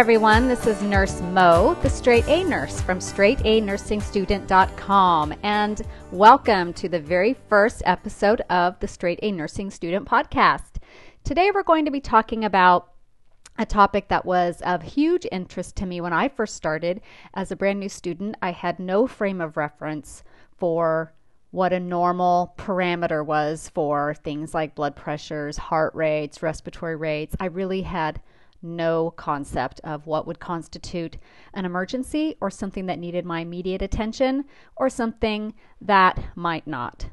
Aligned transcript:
Everyone. 0.00 0.48
This 0.48 0.66
is 0.66 0.80
Nurse 0.80 1.20
Mo, 1.20 1.76
the 1.82 1.90
Straight 1.90 2.26
A 2.26 2.42
Nurse 2.42 2.80
from 2.80 3.00
straightanursingstudent.com. 3.00 5.34
And 5.42 5.82
welcome 6.10 6.72
to 6.72 6.88
the 6.88 6.98
very 6.98 7.36
first 7.50 7.82
episode 7.84 8.40
of 8.48 8.80
the 8.80 8.88
Straight 8.88 9.18
A 9.20 9.30
Nursing 9.30 9.70
Student 9.70 10.08
podcast. 10.08 10.76
Today, 11.22 11.50
we're 11.52 11.62
going 11.62 11.84
to 11.84 11.90
be 11.90 12.00
talking 12.00 12.46
about 12.46 12.92
a 13.58 13.66
topic 13.66 14.08
that 14.08 14.24
was 14.24 14.62
of 14.62 14.80
huge 14.80 15.26
interest 15.30 15.76
to 15.76 15.84
me 15.84 16.00
when 16.00 16.14
I 16.14 16.28
first 16.28 16.56
started. 16.56 17.02
As 17.34 17.52
a 17.52 17.56
brand 17.56 17.78
new 17.78 17.90
student, 17.90 18.36
I 18.40 18.52
had 18.52 18.78
no 18.78 19.06
frame 19.06 19.42
of 19.42 19.58
reference 19.58 20.24
for 20.56 21.12
what 21.50 21.74
a 21.74 21.80
normal 21.80 22.54
parameter 22.56 23.22
was 23.22 23.68
for 23.74 24.14
things 24.14 24.54
like 24.54 24.74
blood 24.74 24.96
pressures, 24.96 25.58
heart 25.58 25.94
rates, 25.94 26.42
respiratory 26.42 26.96
rates. 26.96 27.36
I 27.38 27.44
really 27.46 27.82
had 27.82 28.22
no 28.62 29.12
concept 29.16 29.80
of 29.84 30.06
what 30.06 30.26
would 30.26 30.38
constitute 30.38 31.16
an 31.54 31.64
emergency 31.64 32.36
or 32.40 32.50
something 32.50 32.86
that 32.86 32.98
needed 32.98 33.24
my 33.24 33.40
immediate 33.40 33.82
attention 33.82 34.44
or 34.76 34.88
something 34.88 35.54
that 35.80 36.18
might 36.34 36.66
not. 36.66 37.06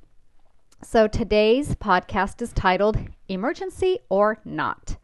So 0.83 1.07
today's 1.07 1.75
podcast 1.75 2.41
is 2.41 2.53
titled 2.53 2.97
Emergency 3.27 3.99
or 4.09 4.39
Not. 4.45 4.97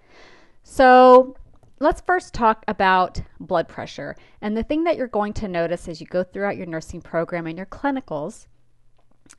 So 0.64 1.36
let's 1.80 2.02
first 2.02 2.34
talk 2.34 2.64
about 2.68 3.22
blood 3.40 3.68
pressure. 3.68 4.16
And 4.42 4.56
the 4.56 4.64
thing 4.64 4.84
that 4.84 4.98
you're 4.98 5.08
going 5.08 5.34
to 5.34 5.48
notice 5.48 5.88
as 5.88 6.00
you 6.00 6.08
go 6.08 6.24
throughout 6.24 6.58
your 6.58 6.68
nursing 6.68 7.02
program 7.02 7.48
and 7.48 7.58
your 7.58 7.66
clinicals 7.66 8.48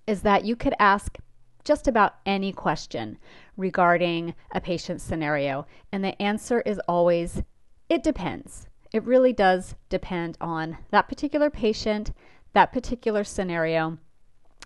is 0.07 0.23
that 0.23 0.45
you 0.45 0.57
could 0.57 0.75
ask 0.79 1.19
just 1.65 1.89
about 1.89 2.17
any 2.27 2.53
question 2.53 3.19
regarding 3.57 4.35
a 4.53 4.61
patient 4.61 5.01
scenario. 5.01 5.67
And 5.91 6.05
the 6.05 6.21
answer 6.21 6.61
is 6.61 6.79
always 6.87 7.43
it 7.89 8.03
depends. 8.03 8.67
It 8.93 9.05
really 9.05 9.33
does 9.33 9.75
depend 9.89 10.39
on 10.41 10.79
that 10.91 11.09
particular 11.09 11.51
patient, 11.51 12.13
that 12.53 12.73
particular 12.73 13.25
scenario. 13.25 13.99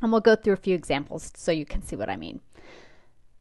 And 0.03 0.13
we'll 0.13 0.21
go 0.21 0.37
through 0.37 0.53
a 0.53 0.57
few 0.57 0.75
examples 0.75 1.33
so 1.35 1.51
you 1.51 1.67
can 1.67 1.83
see 1.83 1.97
what 1.97 2.11
I 2.11 2.17
mean. 2.17 2.41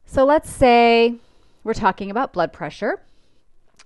So 0.06 0.24
let's 0.24 0.50
say 0.50 1.16
we're 1.62 1.74
talking 1.74 2.10
about 2.10 2.32
blood 2.32 2.52
pressure. 2.52 3.02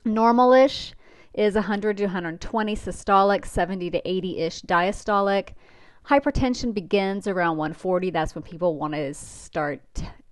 Normalish 0.06 0.92
is 1.34 1.54
100 1.54 1.96
to 1.96 2.04
120 2.04 2.76
systolic, 2.76 3.46
70 3.46 3.90
to 3.90 4.08
80 4.08 4.38
ish 4.38 4.62
diastolic. 4.62 5.50
Hypertension 6.06 6.74
begins 6.74 7.28
around 7.28 7.56
140. 7.56 8.10
That's 8.10 8.34
when 8.34 8.42
people 8.42 8.76
want 8.76 8.94
to 8.94 9.14
start 9.14 9.80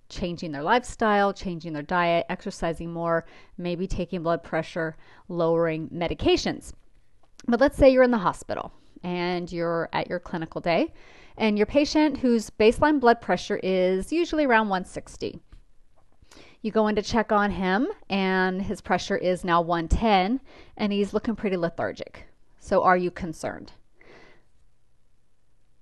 changing 0.09 0.51
their 0.51 0.63
lifestyle, 0.63 1.33
changing 1.33 1.71
their 1.73 1.81
diet, 1.81 2.25
exercising 2.29 2.91
more, 2.91 3.25
maybe 3.57 3.87
taking 3.87 4.21
blood 4.21 4.43
pressure 4.43 4.97
lowering 5.29 5.87
medications. 5.89 6.73
But 7.47 7.61
let's 7.61 7.77
say 7.77 7.89
you're 7.89 8.03
in 8.03 8.11
the 8.11 8.17
hospital 8.17 8.73
and 9.03 9.51
you're 9.51 9.89
at 9.93 10.09
your 10.09 10.19
clinical 10.19 10.61
day, 10.61 10.93
and 11.37 11.57
your 11.57 11.65
patient 11.65 12.17
whose 12.17 12.51
baseline 12.51 12.99
blood 12.99 13.19
pressure 13.19 13.59
is 13.63 14.11
usually 14.11 14.45
around 14.45 14.69
160. 14.69 15.39
You 16.61 16.71
go 16.71 16.87
in 16.87 16.95
to 16.95 17.01
check 17.01 17.31
on 17.31 17.49
him, 17.49 17.87
and 18.09 18.61
his 18.61 18.81
pressure 18.81 19.17
is 19.17 19.43
now 19.43 19.59
110, 19.61 20.39
and 20.77 20.93
he's 20.93 21.13
looking 21.13 21.35
pretty 21.35 21.57
lethargic. 21.57 22.27
So, 22.59 22.83
are 22.83 22.97
you 22.97 23.09
concerned? 23.09 23.71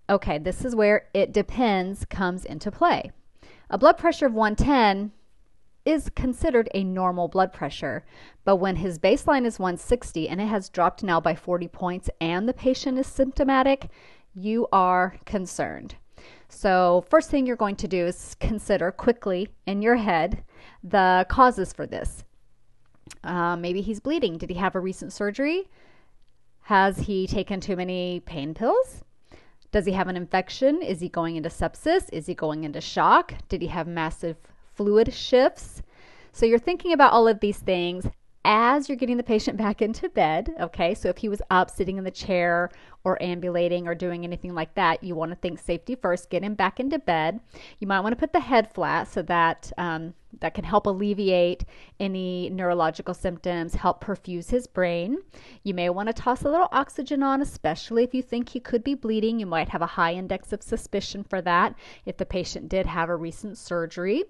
Okay, 0.09 0.39
this 0.39 0.65
is 0.65 0.75
where 0.75 1.07
it 1.13 1.31
depends 1.31 2.03
comes 2.05 2.43
into 2.43 2.71
play. 2.71 3.11
A 3.69 3.77
blood 3.77 3.97
pressure 3.99 4.25
of 4.25 4.33
110 4.33 5.11
is 5.85 6.09
considered 6.15 6.67
a 6.73 6.83
normal 6.83 7.27
blood 7.27 7.53
pressure, 7.53 8.03
but 8.43 8.55
when 8.55 8.77
his 8.77 8.97
baseline 8.97 9.45
is 9.45 9.59
160 9.59 10.27
and 10.27 10.41
it 10.41 10.47
has 10.47 10.69
dropped 10.69 11.03
now 11.03 11.21
by 11.21 11.35
40 11.35 11.67
points 11.67 12.09
and 12.19 12.49
the 12.49 12.53
patient 12.53 12.97
is 12.97 13.05
symptomatic, 13.05 13.89
you 14.33 14.67
are 14.71 15.15
concerned. 15.25 15.95
So, 16.47 17.05
first 17.07 17.29
thing 17.29 17.45
you're 17.45 17.55
going 17.55 17.75
to 17.77 17.87
do 17.87 18.07
is 18.07 18.35
consider 18.39 18.91
quickly 18.91 19.49
in 19.67 19.83
your 19.83 19.97
head 19.97 20.43
the 20.83 21.27
causes 21.29 21.71
for 21.71 21.85
this. 21.85 22.23
Uh, 23.23 23.55
maybe 23.55 23.81
he's 23.81 23.99
bleeding. 23.99 24.37
Did 24.39 24.49
he 24.49 24.55
have 24.55 24.75
a 24.75 24.79
recent 24.79 25.13
surgery? 25.13 25.69
Has 26.61 27.01
he 27.01 27.27
taken 27.27 27.59
too 27.59 27.75
many 27.75 28.21
pain 28.21 28.55
pills? 28.55 29.03
Does 29.71 29.85
he 29.85 29.91
have 29.91 30.07
an 30.07 30.17
infection? 30.17 30.81
Is 30.81 30.99
he 30.99 31.09
going 31.09 31.35
into 31.35 31.49
sepsis? 31.49 32.09
Is 32.11 32.25
he 32.25 32.33
going 32.33 32.63
into 32.63 32.81
shock? 32.81 33.33
Did 33.49 33.61
he 33.61 33.67
have 33.67 33.87
massive 33.87 34.37
fluid 34.73 35.13
shifts? 35.13 35.83
So 36.31 36.45
you're 36.45 36.59
thinking 36.59 36.93
about 36.93 37.13
all 37.13 37.27
of 37.27 37.39
these 37.39 37.59
things 37.59 38.05
as 38.45 38.87
you're 38.87 38.95
getting 38.95 39.17
the 39.17 39.23
patient 39.23 39.57
back 39.57 39.81
into 39.81 40.09
bed. 40.09 40.53
Okay, 40.59 40.93
so 40.93 41.09
if 41.09 41.17
he 41.17 41.29
was 41.29 41.41
up 41.49 41.69
sitting 41.69 41.97
in 41.97 42.03
the 42.03 42.11
chair 42.11 42.69
or 43.03 43.21
ambulating 43.21 43.87
or 43.87 43.95
doing 43.95 44.23
anything 44.23 44.53
like 44.53 44.73
that, 44.75 45.03
you 45.03 45.15
want 45.15 45.31
to 45.31 45.35
think 45.35 45.59
safety 45.59 45.95
first. 45.95 46.29
Get 46.29 46.43
him 46.43 46.55
back 46.55 46.79
into 46.79 46.99
bed. 46.99 47.39
You 47.79 47.87
might 47.87 48.01
want 48.01 48.13
to 48.13 48.19
put 48.19 48.33
the 48.33 48.39
head 48.39 48.73
flat 48.73 49.07
so 49.07 49.21
that 49.23 49.71
um, 49.77 50.13
that 50.41 50.53
can 50.53 50.63
help 50.63 50.85
alleviate 50.85 51.65
any 51.99 52.49
neurological 52.49 53.13
symptoms, 53.13 53.75
help 53.75 54.01
perfuse 54.01 54.49
his 54.49 54.67
brain. 54.67 55.17
You 55.63 55.73
may 55.73 55.89
want 55.89 56.07
to 56.07 56.13
toss 56.13 56.43
a 56.43 56.49
little 56.49 56.69
oxygen 56.71 57.23
on, 57.23 57.41
especially 57.41 58.03
if 58.03 58.13
you 58.13 58.21
think 58.21 58.49
he 58.49 58.59
could 58.59 58.83
be 58.83 58.93
bleeding. 58.93 59.39
You 59.39 59.47
might 59.47 59.69
have 59.69 59.81
a 59.81 59.87
high 59.87 60.13
index 60.13 60.53
of 60.53 60.61
suspicion 60.61 61.23
for 61.23 61.41
that 61.41 61.75
if 62.05 62.17
the 62.17 62.25
patient 62.25 62.69
did 62.69 62.85
have 62.85 63.09
a 63.09 63.15
recent 63.15 63.57
surgery 63.57 64.25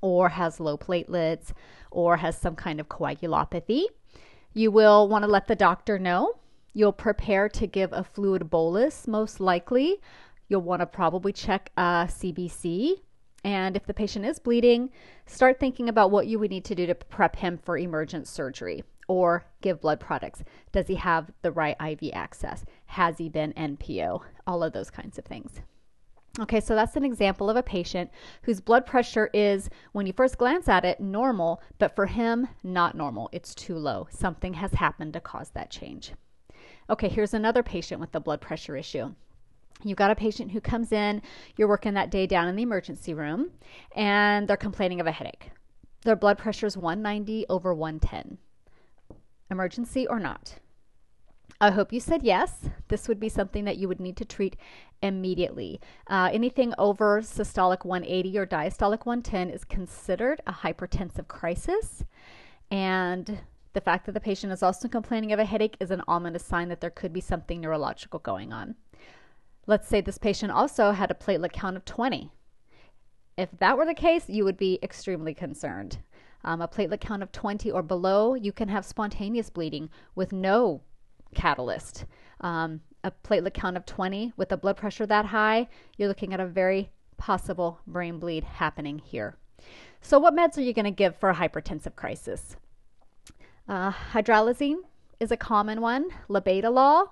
or 0.00 0.30
has 0.30 0.60
low 0.60 0.76
platelets 0.76 1.52
or 1.90 2.16
has 2.16 2.36
some 2.36 2.56
kind 2.56 2.80
of 2.80 2.88
coagulopathy. 2.88 3.84
You 4.52 4.70
will 4.70 5.08
want 5.08 5.24
to 5.24 5.30
let 5.30 5.46
the 5.46 5.54
doctor 5.54 5.98
know. 5.98 6.34
You'll 6.72 6.92
prepare 6.92 7.48
to 7.50 7.66
give 7.66 7.92
a 7.92 8.04
fluid 8.04 8.50
bolus, 8.50 9.06
most 9.06 9.40
likely. 9.40 10.00
You'll 10.48 10.62
want 10.62 10.80
to 10.80 10.86
probably 10.86 11.32
check 11.32 11.70
uh, 11.76 12.06
a 12.08 12.12
CBC. 12.12 13.00
And 13.42 13.76
if 13.76 13.86
the 13.86 13.94
patient 13.94 14.26
is 14.26 14.38
bleeding, 14.38 14.90
start 15.26 15.58
thinking 15.58 15.88
about 15.88 16.10
what 16.10 16.26
you 16.26 16.38
would 16.38 16.50
need 16.50 16.64
to 16.66 16.74
do 16.74 16.86
to 16.86 16.94
prep 16.94 17.36
him 17.36 17.58
for 17.58 17.78
emergent 17.78 18.28
surgery 18.28 18.84
or 19.08 19.44
give 19.60 19.80
blood 19.80 19.98
products. 19.98 20.44
Does 20.72 20.86
he 20.86 20.96
have 20.96 21.32
the 21.42 21.50
right 21.50 21.76
IV 21.80 22.10
access? 22.12 22.64
Has 22.86 23.18
he 23.18 23.28
been 23.28 23.52
NPO? 23.54 24.22
All 24.46 24.62
of 24.62 24.72
those 24.72 24.90
kinds 24.90 25.18
of 25.18 25.24
things. 25.24 25.60
Okay, 26.38 26.60
so 26.60 26.76
that's 26.76 26.94
an 26.94 27.04
example 27.04 27.50
of 27.50 27.56
a 27.56 27.62
patient 27.62 28.10
whose 28.42 28.60
blood 28.60 28.86
pressure 28.86 29.28
is, 29.34 29.68
when 29.92 30.06
you 30.06 30.12
first 30.12 30.38
glance 30.38 30.68
at 30.68 30.84
it, 30.84 31.00
normal, 31.00 31.60
but 31.78 31.96
for 31.96 32.06
him, 32.06 32.46
not 32.62 32.94
normal. 32.94 33.28
It's 33.32 33.54
too 33.54 33.76
low. 33.76 34.06
Something 34.10 34.54
has 34.54 34.74
happened 34.74 35.12
to 35.14 35.20
cause 35.20 35.50
that 35.50 35.70
change. 35.70 36.12
Okay, 36.88 37.08
here's 37.08 37.34
another 37.34 37.64
patient 37.64 38.00
with 38.00 38.14
a 38.14 38.20
blood 38.20 38.40
pressure 38.40 38.76
issue. 38.76 39.12
You've 39.82 39.98
got 39.98 40.10
a 40.10 40.16
patient 40.16 40.52
who 40.52 40.60
comes 40.60 40.92
in, 40.92 41.22
you're 41.56 41.68
working 41.68 41.94
that 41.94 42.10
day 42.10 42.26
down 42.26 42.46
in 42.46 42.54
the 42.54 42.62
emergency 42.62 43.12
room, 43.12 43.50
and 43.96 44.46
they're 44.46 44.56
complaining 44.56 45.00
of 45.00 45.06
a 45.06 45.12
headache. 45.12 45.50
Their 46.02 46.16
blood 46.16 46.38
pressure 46.38 46.66
is 46.66 46.76
190 46.76 47.46
over 47.48 47.74
110. 47.74 48.38
Emergency 49.50 50.06
or 50.06 50.20
not? 50.20 50.56
I 51.60 51.70
hope 51.70 51.92
you 51.92 52.00
said 52.00 52.22
yes. 52.22 52.70
This 52.88 53.06
would 53.06 53.20
be 53.20 53.28
something 53.28 53.64
that 53.64 53.76
you 53.76 53.86
would 53.86 54.00
need 54.00 54.16
to 54.16 54.24
treat 54.24 54.56
immediately. 55.02 55.80
Uh, 56.06 56.28
anything 56.32 56.74
over 56.78 57.20
systolic 57.20 57.84
180 57.84 58.38
or 58.38 58.46
diastolic 58.46 59.06
110 59.06 59.50
is 59.50 59.64
considered 59.64 60.40
a 60.46 60.52
hypertensive 60.52 61.28
crisis. 61.28 62.04
And 62.70 63.40
the 63.72 63.80
fact 63.80 64.06
that 64.06 64.12
the 64.12 64.20
patient 64.20 64.52
is 64.52 64.62
also 64.62 64.88
complaining 64.88 65.32
of 65.32 65.38
a 65.38 65.44
headache 65.44 65.76
is 65.80 65.90
an 65.90 66.02
ominous 66.08 66.44
sign 66.44 66.68
that 66.68 66.80
there 66.80 66.90
could 66.90 67.12
be 67.12 67.20
something 67.20 67.60
neurological 67.60 68.18
going 68.20 68.52
on. 68.52 68.74
Let's 69.66 69.88
say 69.88 70.00
this 70.00 70.18
patient 70.18 70.52
also 70.52 70.92
had 70.92 71.10
a 71.10 71.14
platelet 71.14 71.52
count 71.52 71.76
of 71.76 71.84
20. 71.84 72.30
If 73.36 73.50
that 73.58 73.76
were 73.76 73.86
the 73.86 73.94
case, 73.94 74.28
you 74.28 74.44
would 74.44 74.56
be 74.56 74.78
extremely 74.82 75.34
concerned. 75.34 75.98
Um, 76.42 76.60
a 76.60 76.68
platelet 76.68 77.00
count 77.00 77.22
of 77.22 77.32
20 77.32 77.70
or 77.70 77.82
below, 77.82 78.34
you 78.34 78.52
can 78.52 78.68
have 78.68 78.84
spontaneous 78.84 79.50
bleeding 79.50 79.90
with 80.14 80.32
no 80.32 80.82
catalyst. 81.34 82.06
Um, 82.40 82.80
a 83.02 83.12
platelet 83.24 83.54
count 83.54 83.76
of 83.76 83.86
20 83.86 84.32
with 84.36 84.52
a 84.52 84.56
blood 84.56 84.76
pressure 84.76 85.06
that 85.06 85.26
high, 85.26 85.68
you're 85.96 86.08
looking 86.08 86.34
at 86.34 86.40
a 86.40 86.46
very 86.46 86.90
possible 87.16 87.80
brain 87.86 88.18
bleed 88.18 88.44
happening 88.44 88.98
here. 88.98 89.36
So, 90.00 90.18
what 90.18 90.34
meds 90.34 90.56
are 90.56 90.62
you 90.62 90.72
going 90.72 90.86
to 90.86 90.90
give 90.90 91.16
for 91.16 91.30
a 91.30 91.34
hypertensive 91.34 91.94
crisis? 91.94 92.56
Uh, 93.68 93.92
hydralazine 94.12 94.78
is 95.20 95.30
a 95.30 95.36
common 95.36 95.80
one, 95.80 96.08
labetalol, 96.28 97.08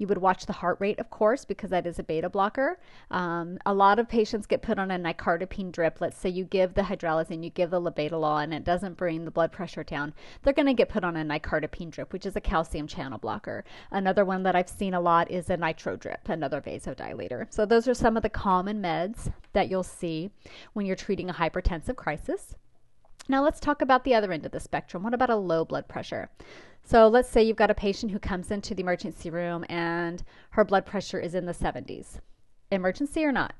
you 0.00 0.06
would 0.06 0.18
watch 0.18 0.46
the 0.46 0.54
heart 0.54 0.78
rate, 0.80 0.98
of 0.98 1.10
course, 1.10 1.44
because 1.44 1.70
that 1.70 1.86
is 1.86 1.98
a 1.98 2.02
beta 2.02 2.30
blocker. 2.30 2.80
Um, 3.10 3.58
a 3.66 3.74
lot 3.74 3.98
of 3.98 4.08
patients 4.08 4.46
get 4.46 4.62
put 4.62 4.78
on 4.78 4.90
a 4.90 4.98
nicardipine 4.98 5.70
drip. 5.70 6.00
Let's 6.00 6.16
say 6.16 6.30
you 6.30 6.44
give 6.44 6.72
the 6.72 6.82
hydralazine, 6.82 7.44
you 7.44 7.50
give 7.50 7.70
the 7.70 7.80
labetalol, 7.80 8.42
and 8.42 8.54
it 8.54 8.64
doesn't 8.64 8.96
bring 8.96 9.26
the 9.26 9.30
blood 9.30 9.52
pressure 9.52 9.84
down. 9.84 10.14
They're 10.42 10.54
going 10.54 10.66
to 10.66 10.74
get 10.74 10.88
put 10.88 11.04
on 11.04 11.16
a 11.16 11.24
nicardipine 11.24 11.90
drip, 11.90 12.14
which 12.14 12.24
is 12.24 12.34
a 12.34 12.40
calcium 12.40 12.86
channel 12.86 13.18
blocker. 13.18 13.62
Another 13.90 14.24
one 14.24 14.42
that 14.44 14.56
I've 14.56 14.70
seen 14.70 14.94
a 14.94 15.00
lot 15.00 15.30
is 15.30 15.50
a 15.50 15.56
nitro 15.58 15.96
drip, 15.96 16.28
another 16.30 16.62
vasodilator. 16.62 17.46
So 17.50 17.66
those 17.66 17.86
are 17.86 17.94
some 17.94 18.16
of 18.16 18.22
the 18.22 18.30
common 18.30 18.80
meds 18.80 19.30
that 19.52 19.68
you'll 19.68 19.82
see 19.82 20.30
when 20.72 20.86
you're 20.86 20.96
treating 20.96 21.28
a 21.28 21.34
hypertensive 21.34 21.96
crisis. 21.96 22.54
Now, 23.30 23.44
let's 23.44 23.60
talk 23.60 23.80
about 23.80 24.02
the 24.02 24.12
other 24.12 24.32
end 24.32 24.44
of 24.44 24.50
the 24.50 24.58
spectrum. 24.58 25.04
What 25.04 25.14
about 25.14 25.30
a 25.30 25.36
low 25.36 25.64
blood 25.64 25.86
pressure? 25.86 26.30
So, 26.82 27.06
let's 27.06 27.28
say 27.28 27.44
you've 27.44 27.56
got 27.56 27.70
a 27.70 27.76
patient 27.76 28.10
who 28.10 28.18
comes 28.18 28.50
into 28.50 28.74
the 28.74 28.82
emergency 28.82 29.30
room 29.30 29.64
and 29.68 30.24
her 30.50 30.64
blood 30.64 30.84
pressure 30.84 31.20
is 31.20 31.36
in 31.36 31.46
the 31.46 31.54
70s. 31.54 32.18
Emergency 32.72 33.24
or 33.24 33.30
not? 33.30 33.54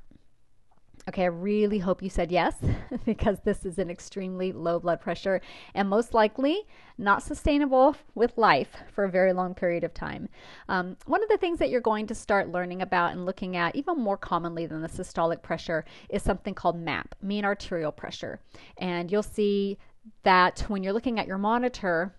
Okay, 1.09 1.23
I 1.23 1.27
really 1.27 1.79
hope 1.79 2.03
you 2.03 2.09
said 2.09 2.31
yes 2.31 2.55
because 3.05 3.39
this 3.43 3.65
is 3.65 3.79
an 3.79 3.89
extremely 3.89 4.51
low 4.51 4.79
blood 4.79 5.01
pressure 5.01 5.41
and 5.73 5.89
most 5.89 6.13
likely 6.13 6.67
not 6.97 7.23
sustainable 7.23 7.95
with 8.13 8.37
life 8.37 8.77
for 8.93 9.03
a 9.03 9.09
very 9.09 9.33
long 9.33 9.55
period 9.55 9.83
of 9.83 9.93
time. 9.95 10.29
Um, 10.69 10.97
one 11.07 11.23
of 11.23 11.29
the 11.29 11.37
things 11.37 11.57
that 11.57 11.71
you're 11.71 11.81
going 11.81 12.05
to 12.07 12.15
start 12.15 12.51
learning 12.51 12.83
about 12.83 13.13
and 13.13 13.25
looking 13.25 13.57
at, 13.57 13.75
even 13.75 13.99
more 13.99 14.17
commonly 14.17 14.67
than 14.67 14.81
the 14.81 14.87
systolic 14.87 15.41
pressure, 15.41 15.85
is 16.09 16.21
something 16.21 16.53
called 16.53 16.79
MAP, 16.79 17.15
mean 17.21 17.45
arterial 17.45 17.91
pressure. 17.91 18.39
And 18.77 19.11
you'll 19.11 19.23
see 19.23 19.79
that 20.23 20.59
when 20.67 20.83
you're 20.83 20.93
looking 20.93 21.19
at 21.19 21.27
your 21.27 21.39
monitor, 21.39 22.13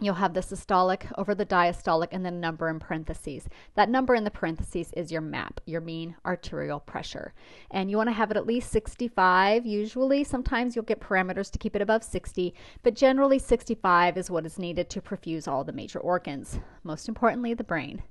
you'll 0.00 0.14
have 0.14 0.34
the 0.34 0.40
systolic 0.40 1.10
over 1.16 1.34
the 1.34 1.46
diastolic 1.46 2.08
and 2.12 2.24
then 2.24 2.40
number 2.40 2.68
in 2.68 2.80
parentheses. 2.80 3.48
That 3.74 3.88
number 3.88 4.14
in 4.14 4.24
the 4.24 4.30
parentheses 4.30 4.92
is 4.96 5.12
your 5.12 5.20
MAP, 5.20 5.60
your 5.66 5.80
mean 5.80 6.16
arterial 6.26 6.80
pressure. 6.80 7.32
And 7.70 7.90
you 7.90 7.96
want 7.96 8.08
to 8.08 8.14
have 8.14 8.30
it 8.30 8.36
at 8.36 8.46
least 8.46 8.70
65 8.70 9.64
usually. 9.66 10.24
Sometimes 10.24 10.74
you'll 10.74 10.84
get 10.84 11.00
parameters 11.00 11.50
to 11.52 11.58
keep 11.58 11.76
it 11.76 11.82
above 11.82 12.02
60, 12.02 12.54
but 12.82 12.94
generally 12.94 13.38
65 13.38 14.16
is 14.16 14.30
what 14.30 14.46
is 14.46 14.58
needed 14.58 14.90
to 14.90 15.00
perfuse 15.00 15.46
all 15.46 15.64
the 15.64 15.72
major 15.72 16.00
organs, 16.00 16.58
most 16.82 17.08
importantly, 17.08 17.54
the 17.54 17.64
brain. 17.64 18.02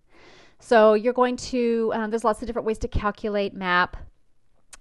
So 0.59 0.93
you're 0.93 1.11
going 1.11 1.35
to, 1.37 1.91
um, 1.93 2.09
there's 2.09 2.23
lots 2.23 2.41
of 2.41 2.47
different 2.47 2.65
ways 2.65 2.77
to 2.79 2.87
calculate 2.87 3.53
MAP 3.53 3.97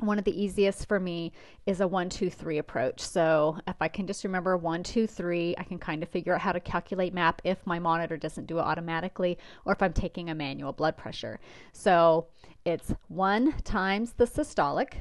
one 0.02 0.18
of 0.18 0.24
the 0.24 0.42
easiest 0.42 0.88
for 0.88 1.00
me 1.00 1.32
is 1.66 1.80
a 1.80 1.88
one, 1.88 2.08
two, 2.08 2.30
three 2.30 2.58
approach. 2.58 3.00
So 3.00 3.58
if 3.66 3.76
I 3.80 3.88
can 3.88 4.06
just 4.06 4.24
remember 4.24 4.56
one, 4.56 4.82
two, 4.82 5.06
three, 5.06 5.54
I 5.58 5.64
can 5.64 5.78
kind 5.78 6.02
of 6.02 6.08
figure 6.08 6.34
out 6.34 6.40
how 6.40 6.52
to 6.52 6.60
calculate 6.60 7.14
MAP 7.14 7.40
if 7.44 7.64
my 7.66 7.78
monitor 7.78 8.16
doesn't 8.16 8.46
do 8.46 8.58
it 8.58 8.62
automatically 8.62 9.38
or 9.64 9.72
if 9.72 9.82
I'm 9.82 9.92
taking 9.92 10.30
a 10.30 10.34
manual 10.34 10.72
blood 10.72 10.96
pressure. 10.96 11.40
So 11.72 12.26
it's 12.64 12.94
one 13.08 13.52
times 13.62 14.12
the 14.12 14.26
systolic 14.26 15.00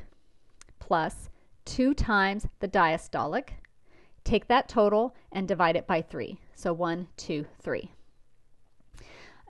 plus 0.79 1.29
two 1.65 1.93
times 1.93 2.47
the 2.59 2.67
diastolic. 2.67 3.49
Take 4.23 4.47
that 4.47 4.69
total 4.69 5.15
and 5.31 5.47
divide 5.47 5.75
it 5.75 5.87
by 5.87 6.01
three. 6.01 6.39
So 6.53 6.73
one, 6.73 7.07
two, 7.17 7.45
three. 7.61 7.91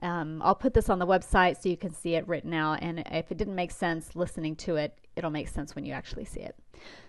Um, 0.02 0.42
I'll 0.42 0.54
put 0.54 0.74
this 0.74 0.90
on 0.90 0.98
the 0.98 1.06
website 1.06 1.62
so 1.62 1.68
you 1.68 1.76
can 1.76 1.94
see 1.94 2.16
it 2.16 2.26
written 2.26 2.52
out. 2.52 2.80
And 2.82 3.04
if 3.10 3.30
it 3.30 3.38
didn't 3.38 3.54
make 3.54 3.70
sense 3.70 4.14
listening 4.14 4.56
to 4.56 4.76
it, 4.76 4.98
it'll 5.16 5.30
make 5.30 5.48
sense 5.48 5.74
when 5.74 5.84
you 5.84 5.92
actually 5.92 6.24
see 6.24 6.40
it. 6.40 6.56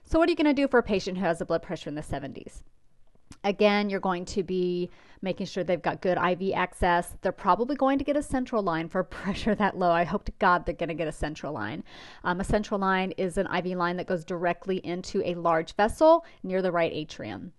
So, 0.04 0.20
what 0.20 0.30
are 0.30 0.32
you 0.32 0.36
going 0.36 0.54
to 0.56 0.62
do 0.62 0.68
for 0.68 0.78
a 0.78 0.84
patient 0.84 1.18
who 1.18 1.24
has 1.26 1.42
a 1.42 1.46
blood 1.46 1.64
pressure 1.64 1.90
in 1.90 1.96
the 1.96 2.02
70s? 2.02 2.62
Again, 3.44 3.90
you're 3.90 4.00
going 4.00 4.26
to 4.26 4.44
be 4.44 4.90
making 5.22 5.48
sure 5.48 5.64
they've 5.64 5.82
got 5.82 6.02
good 6.02 6.18
IV 6.18 6.54
access. 6.56 7.16
They're 7.22 7.32
probably 7.32 7.76
going 7.76 7.98
to 7.98 8.04
get 8.04 8.16
a 8.16 8.22
central 8.22 8.62
line 8.62 8.90
for 8.90 9.04
pressure 9.04 9.56
that 9.56 9.78
low. 9.78 9.92
I 9.92 10.04
hope 10.04 10.26
to 10.26 10.34
God 10.40 10.66
they're 10.66 10.76
going 10.76 10.90
to 10.90 10.96
get 10.96 11.08
a 11.08 11.14
central 11.14 11.54
line. 11.54 11.84
Um, 12.24 12.40
a 12.40 12.44
central 12.44 12.80
line 12.80 13.12
is 13.18 13.38
an 13.38 13.48
IV 13.54 13.78
line 13.78 13.98
that 13.98 14.08
goes 14.08 14.24
directly 14.24 14.78
into 14.78 15.22
a 15.28 15.34
large 15.36 15.76
vessel 15.76 16.26
near 16.44 16.62
the 16.62 16.72
right 16.72 16.92
atrium. 16.94 17.54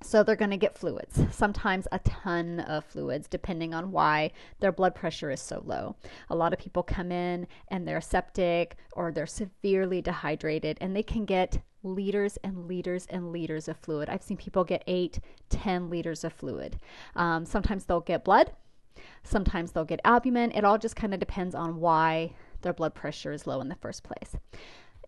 So 0.00 0.22
they're 0.22 0.36
going 0.36 0.52
to 0.52 0.56
get 0.56 0.78
fluids, 0.78 1.20
sometimes 1.32 1.88
a 1.90 1.98
ton 1.98 2.60
of 2.60 2.84
fluids, 2.84 3.26
depending 3.26 3.74
on 3.74 3.90
why 3.90 4.30
their 4.60 4.70
blood 4.70 4.94
pressure 4.94 5.30
is 5.30 5.40
so 5.40 5.60
low. 5.66 5.96
A 6.30 6.36
lot 6.36 6.52
of 6.52 6.58
people 6.58 6.84
come 6.84 7.10
in 7.10 7.48
and 7.68 7.86
they're 7.86 8.00
septic 8.00 8.76
or 8.92 9.10
they're 9.10 9.26
severely 9.26 10.00
dehydrated 10.00 10.78
and 10.80 10.94
they 10.94 11.02
can 11.02 11.24
get 11.24 11.60
liters 11.82 12.36
and 12.44 12.68
liters 12.68 13.06
and 13.10 13.32
liters 13.32 13.66
of 13.66 13.76
fluid. 13.76 14.08
I've 14.08 14.22
seen 14.22 14.36
people 14.36 14.62
get 14.62 14.84
eight, 14.86 15.18
ten 15.48 15.90
liters 15.90 16.22
of 16.22 16.32
fluid. 16.32 16.78
Um, 17.16 17.44
sometimes 17.44 17.84
they'll 17.84 18.00
get 18.00 18.24
blood, 18.24 18.52
sometimes 19.24 19.72
they'll 19.72 19.84
get 19.84 20.00
albumin. 20.04 20.52
It 20.52 20.64
all 20.64 20.78
just 20.78 20.96
kind 20.96 21.12
of 21.12 21.20
depends 21.20 21.54
on 21.54 21.80
why 21.80 22.34
their 22.62 22.72
blood 22.72 22.94
pressure 22.94 23.32
is 23.32 23.46
low 23.46 23.60
in 23.60 23.68
the 23.68 23.76
first 23.76 24.02
place. 24.04 24.36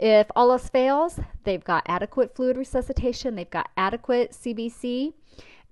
If 0.03 0.29
all 0.35 0.51
else 0.51 0.71
fails, 0.71 1.21
they've 1.45 1.63
got 1.63 1.83
adequate 1.87 2.35
fluid 2.35 2.57
resuscitation, 2.57 3.35
they've 3.35 3.51
got 3.51 3.69
adequate 3.77 4.33
CBC, 4.33 5.13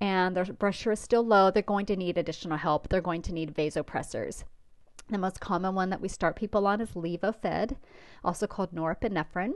and 0.02 0.36
their 0.36 0.44
pressure 0.44 0.92
is 0.92 1.00
still 1.00 1.25
low, 1.25 1.50
they're 1.50 1.62
going 1.62 1.86
to 1.86 1.96
need 1.96 2.19
additional 2.19 2.58
help. 2.58 2.88
They're 2.88 3.00
going 3.00 3.22
to 3.22 3.32
need 3.32 3.54
vasopressors. 3.54 4.44
The 5.08 5.16
most 5.16 5.40
common 5.40 5.75
one 5.75 5.88
that 5.88 6.02
we 6.02 6.08
start 6.08 6.36
people 6.36 6.66
on 6.66 6.82
is 6.82 6.90
Levophed, 6.90 7.76
also 8.22 8.46
called 8.46 8.72
norepinephrine. 8.72 9.54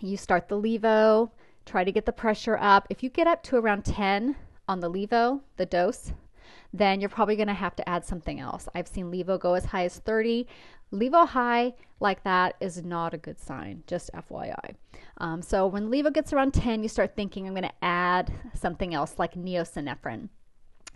You 0.00 0.16
start 0.16 0.48
the 0.48 0.58
Levo, 0.58 1.30
try 1.66 1.84
to 1.84 1.92
get 1.92 2.06
the 2.06 2.12
pressure 2.12 2.56
up. 2.58 2.86
If 2.88 3.02
you 3.02 3.10
get 3.10 3.26
up 3.26 3.42
to 3.44 3.56
around 3.56 3.84
10 3.84 4.34
on 4.66 4.80
the 4.80 4.90
Levo, 4.90 5.42
the 5.58 5.66
dose, 5.66 6.14
then 6.72 7.00
you're 7.00 7.08
probably 7.08 7.36
going 7.36 7.48
to 7.48 7.54
have 7.54 7.76
to 7.76 7.88
add 7.88 8.04
something 8.04 8.40
else. 8.40 8.68
I've 8.74 8.88
seen 8.88 9.10
Levo 9.10 9.38
go 9.38 9.54
as 9.54 9.66
high 9.66 9.84
as 9.84 9.98
30. 9.98 10.46
Levo 10.92 11.26
high 11.26 11.74
like 12.00 12.22
that 12.24 12.56
is 12.60 12.84
not 12.84 13.14
a 13.14 13.18
good 13.18 13.38
sign, 13.38 13.82
just 13.86 14.10
FYI. 14.12 14.74
Um, 15.18 15.42
so 15.42 15.66
when 15.66 15.90
Levo 15.90 16.12
gets 16.12 16.32
around 16.32 16.54
10, 16.54 16.82
you 16.82 16.88
start 16.88 17.14
thinking, 17.16 17.46
I'm 17.46 17.54
going 17.54 17.64
to 17.64 17.84
add 17.84 18.32
something 18.54 18.94
else 18.94 19.14
like 19.18 19.34
neosynephrine. 19.34 20.28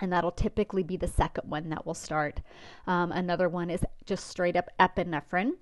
And 0.01 0.13
that'll 0.13 0.33
typically 0.33 0.83
be 0.83 0.97
the 0.97 1.07
second 1.07 1.49
one 1.49 1.69
that 1.69 1.87
will 1.87 1.95
start. 1.95 2.41
Um, 2.87 3.13
another 3.13 3.49
one 3.49 3.71
is 3.71 3.85
just 4.05 4.27
straight 4.27 4.57
up 4.57 4.71
epinephrine 4.81 5.53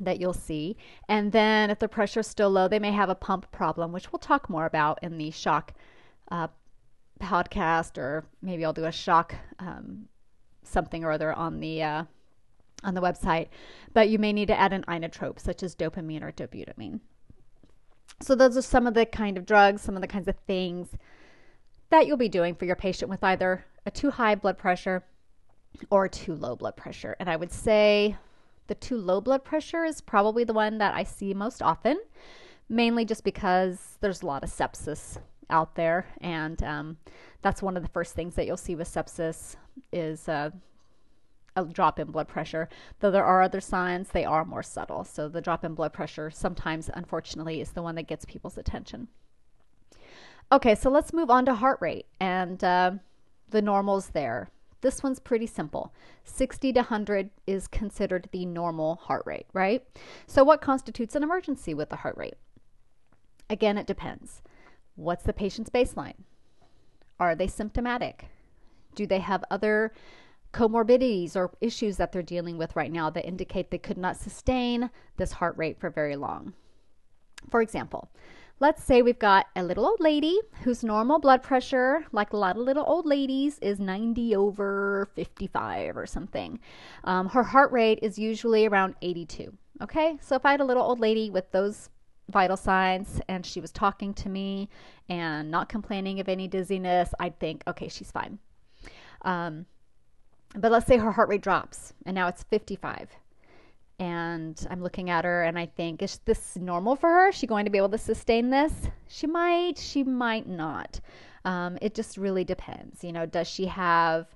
that 0.00 0.20
you'll 0.20 0.32
see. 0.32 0.76
And 1.08 1.32
then 1.32 1.70
if 1.70 1.78
the 1.78 1.88
pressure 1.88 2.20
is 2.20 2.26
still 2.26 2.50
low, 2.50 2.68
they 2.68 2.78
may 2.78 2.92
have 2.92 3.08
a 3.08 3.14
pump 3.14 3.50
problem, 3.52 3.92
which 3.92 4.12
we'll 4.12 4.18
talk 4.18 4.50
more 4.50 4.66
about 4.66 4.98
in 5.02 5.18
the 5.18 5.30
shock 5.30 5.72
uh, 6.30 6.48
podcast, 7.24 7.98
or 7.98 8.24
maybe 8.42 8.64
I'll 8.64 8.72
do 8.72 8.84
a 8.84 8.92
shock 8.92 9.34
um, 9.58 10.08
something 10.62 11.04
or 11.04 11.12
other 11.12 11.32
on 11.32 11.60
the 11.60 11.82
uh, 11.82 12.04
on 12.82 12.94
the 12.94 13.00
website, 13.00 13.48
but 13.92 14.08
you 14.08 14.18
may 14.18 14.32
need 14.32 14.48
to 14.48 14.58
add 14.58 14.72
an 14.72 14.84
inotrope 14.86 15.40
such 15.40 15.62
as 15.62 15.74
dopamine 15.74 16.22
or 16.22 16.32
dobutamine. 16.32 17.00
So 18.20 18.34
those 18.34 18.56
are 18.56 18.62
some 18.62 18.86
of 18.86 18.94
the 18.94 19.06
kind 19.06 19.38
of 19.38 19.46
drugs, 19.46 19.82
some 19.82 19.96
of 19.96 20.02
the 20.02 20.08
kinds 20.08 20.28
of 20.28 20.36
things 20.46 20.88
that 21.90 22.06
you'll 22.06 22.16
be 22.16 22.28
doing 22.28 22.54
for 22.54 22.64
your 22.64 22.76
patient 22.76 23.08
with 23.08 23.22
either 23.24 23.64
a 23.86 23.90
too 23.90 24.10
high 24.10 24.34
blood 24.34 24.58
pressure 24.58 25.04
or 25.90 26.08
too 26.08 26.34
low 26.34 26.56
blood 26.56 26.76
pressure. 26.76 27.16
And 27.18 27.28
I 27.28 27.36
would 27.36 27.52
say 27.52 28.16
the 28.66 28.74
too 28.74 28.96
low 28.96 29.20
blood 29.20 29.44
pressure 29.44 29.84
is 29.84 30.00
probably 30.00 30.44
the 30.44 30.52
one 30.52 30.78
that 30.78 30.94
I 30.94 31.04
see 31.04 31.34
most 31.34 31.62
often, 31.62 31.98
mainly 32.68 33.04
just 33.04 33.24
because 33.24 33.98
there's 34.00 34.22
a 34.22 34.26
lot 34.26 34.44
of 34.44 34.50
sepsis 34.50 35.18
out 35.50 35.74
there, 35.74 36.06
and 36.20 36.62
um, 36.62 36.96
that's 37.42 37.62
one 37.62 37.76
of 37.76 37.82
the 37.82 37.88
first 37.88 38.14
things 38.14 38.34
that 38.34 38.46
you'll 38.46 38.56
see 38.56 38.74
with 38.74 38.88
sepsis 38.88 39.56
is 39.92 40.28
uh, 40.28 40.50
a 41.56 41.64
drop 41.64 41.98
in 41.98 42.10
blood 42.10 42.28
pressure. 42.28 42.68
Though 43.00 43.10
there 43.10 43.24
are 43.24 43.42
other 43.42 43.60
signs, 43.60 44.08
they 44.08 44.24
are 44.24 44.44
more 44.44 44.62
subtle. 44.62 45.04
So 45.04 45.28
the 45.28 45.40
drop 45.40 45.64
in 45.64 45.74
blood 45.74 45.92
pressure 45.92 46.30
sometimes, 46.30 46.90
unfortunately, 46.92 47.60
is 47.60 47.72
the 47.72 47.82
one 47.82 47.94
that 47.96 48.08
gets 48.08 48.24
people's 48.24 48.58
attention. 48.58 49.08
Okay, 50.52 50.74
so 50.74 50.90
let's 50.90 51.12
move 51.12 51.30
on 51.30 51.46
to 51.46 51.54
heart 51.54 51.78
rate 51.80 52.06
and 52.20 52.62
uh, 52.62 52.92
the 53.50 53.62
normals 53.62 54.10
there. 54.10 54.50
This 54.82 55.02
one's 55.02 55.18
pretty 55.18 55.46
simple. 55.46 55.94
60 56.24 56.74
to 56.74 56.80
100 56.80 57.30
is 57.46 57.66
considered 57.66 58.28
the 58.32 58.44
normal 58.44 58.96
heart 58.96 59.22
rate, 59.24 59.46
right? 59.54 59.82
So, 60.26 60.44
what 60.44 60.60
constitutes 60.60 61.14
an 61.14 61.22
emergency 61.22 61.72
with 61.72 61.88
the 61.88 61.96
heart 61.96 62.18
rate? 62.18 62.34
Again, 63.48 63.78
it 63.78 63.86
depends. 63.86 64.42
What's 64.96 65.24
the 65.24 65.32
patient's 65.32 65.70
baseline? 65.70 66.14
Are 67.18 67.34
they 67.34 67.46
symptomatic? 67.46 68.26
Do 68.94 69.06
they 69.06 69.20
have 69.20 69.44
other 69.50 69.92
comorbidities 70.54 71.34
or 71.36 71.50
issues 71.60 71.96
that 71.98 72.12
they're 72.12 72.22
dealing 72.22 72.56
with 72.56 72.76
right 72.76 72.92
now 72.92 73.10
that 73.10 73.26
indicate 73.26 73.70
they 73.70 73.78
could 73.78 73.98
not 73.98 74.16
sustain 74.16 74.88
this 75.16 75.32
heart 75.32 75.56
rate 75.58 75.78
for 75.78 75.90
very 75.90 76.16
long. 76.16 76.54
For 77.50 77.60
example, 77.60 78.08
let's 78.60 78.82
say 78.82 79.02
we've 79.02 79.18
got 79.18 79.46
a 79.56 79.64
little 79.64 79.84
old 79.84 80.00
lady 80.00 80.38
whose 80.62 80.84
normal 80.84 81.18
blood 81.18 81.42
pressure, 81.42 82.06
like 82.12 82.32
a 82.32 82.36
lot 82.36 82.56
of 82.56 82.62
little 82.62 82.84
old 82.86 83.04
ladies, 83.04 83.58
is 83.58 83.80
90 83.80 84.36
over 84.36 85.08
55 85.14 85.96
or 85.96 86.06
something. 86.06 86.60
Um, 87.02 87.28
her 87.28 87.42
heart 87.42 87.72
rate 87.72 87.98
is 88.00 88.18
usually 88.18 88.64
around 88.64 88.94
82. 89.02 89.52
Okay, 89.82 90.16
so 90.22 90.36
if 90.36 90.46
I 90.46 90.52
had 90.52 90.60
a 90.60 90.64
little 90.64 90.84
old 90.84 91.00
lady 91.00 91.30
with 91.30 91.50
those 91.50 91.90
vital 92.30 92.56
signs 92.56 93.20
and 93.28 93.44
she 93.44 93.60
was 93.60 93.70
talking 93.70 94.14
to 94.14 94.28
me 94.28 94.68
and 95.08 95.50
not 95.50 95.68
complaining 95.68 96.20
of 96.20 96.28
any 96.28 96.48
dizziness, 96.48 97.12
I'd 97.20 97.38
think, 97.38 97.62
okay, 97.66 97.88
she's 97.88 98.10
fine. 98.10 98.38
Um, 99.22 99.66
but 100.54 100.70
let's 100.70 100.86
say 100.86 100.96
her 100.96 101.12
heart 101.12 101.28
rate 101.28 101.42
drops 101.42 101.92
and 102.06 102.14
now 102.14 102.28
it's 102.28 102.42
55 102.44 103.10
and 104.00 104.66
i'm 104.70 104.82
looking 104.82 105.08
at 105.08 105.24
her 105.24 105.44
and 105.44 105.56
i 105.56 105.66
think 105.66 106.02
is 106.02 106.18
this 106.24 106.56
normal 106.56 106.96
for 106.96 107.08
her? 107.08 107.28
Is 107.28 107.36
she 107.36 107.46
going 107.46 107.64
to 107.64 107.70
be 107.70 107.78
able 107.78 107.90
to 107.90 107.98
sustain 107.98 108.50
this? 108.50 108.72
She 109.06 109.26
might 109.26 109.78
she 109.78 110.02
might 110.02 110.48
not. 110.48 111.00
Um, 111.44 111.78
it 111.80 111.94
just 111.94 112.16
really 112.16 112.44
depends 112.44 113.04
you 113.04 113.12
know 113.12 113.26
does 113.26 113.48
she 113.48 113.66
have 113.66 114.26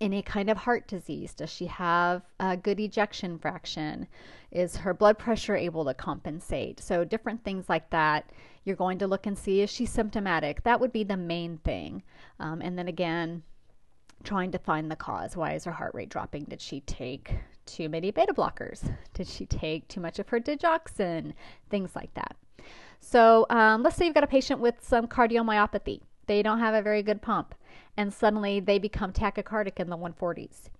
any 0.00 0.22
kind 0.22 0.50
of 0.50 0.56
heart 0.56 0.86
disease? 0.86 1.34
Does 1.34 1.50
she 1.50 1.66
have 1.66 2.22
a 2.40 2.56
good 2.56 2.80
ejection 2.80 3.38
fraction? 3.38 4.06
Is 4.50 4.76
her 4.76 4.94
blood 4.94 5.18
pressure 5.18 5.56
able 5.56 5.84
to 5.84 5.94
compensate? 5.94 6.80
So, 6.80 7.04
different 7.04 7.44
things 7.44 7.68
like 7.68 7.90
that. 7.90 8.30
You're 8.64 8.76
going 8.76 8.98
to 8.98 9.06
look 9.06 9.26
and 9.26 9.36
see 9.36 9.60
is 9.60 9.70
she 9.70 9.86
symptomatic? 9.86 10.62
That 10.62 10.80
would 10.80 10.92
be 10.92 11.04
the 11.04 11.16
main 11.16 11.58
thing. 11.58 12.02
Um, 12.38 12.60
and 12.60 12.78
then 12.78 12.88
again, 12.88 13.42
trying 14.24 14.52
to 14.52 14.58
find 14.58 14.90
the 14.90 14.96
cause. 14.96 15.36
Why 15.36 15.54
is 15.54 15.64
her 15.64 15.72
heart 15.72 15.94
rate 15.94 16.08
dropping? 16.08 16.44
Did 16.44 16.60
she 16.60 16.80
take 16.80 17.34
too 17.66 17.88
many 17.88 18.10
beta 18.10 18.32
blockers? 18.32 18.94
Did 19.14 19.26
she 19.26 19.46
take 19.46 19.88
too 19.88 20.00
much 20.00 20.18
of 20.18 20.28
her 20.28 20.40
digoxin? 20.40 21.32
Things 21.70 21.96
like 21.96 22.14
that. 22.14 22.36
So, 23.00 23.46
um, 23.50 23.82
let's 23.82 23.96
say 23.96 24.06
you've 24.06 24.14
got 24.14 24.24
a 24.24 24.28
patient 24.28 24.60
with 24.60 24.76
some 24.80 25.08
cardiomyopathy. 25.08 26.00
They 26.26 26.42
don't 26.42 26.60
have 26.60 26.74
a 26.74 26.82
very 26.82 27.02
good 27.02 27.20
pump 27.20 27.54
and 27.96 28.12
suddenly 28.12 28.60
they 28.60 28.78
become 28.78 29.12
tachycardic 29.12 29.78
in 29.78 29.90
the 29.90 29.96
140s. 29.96 30.70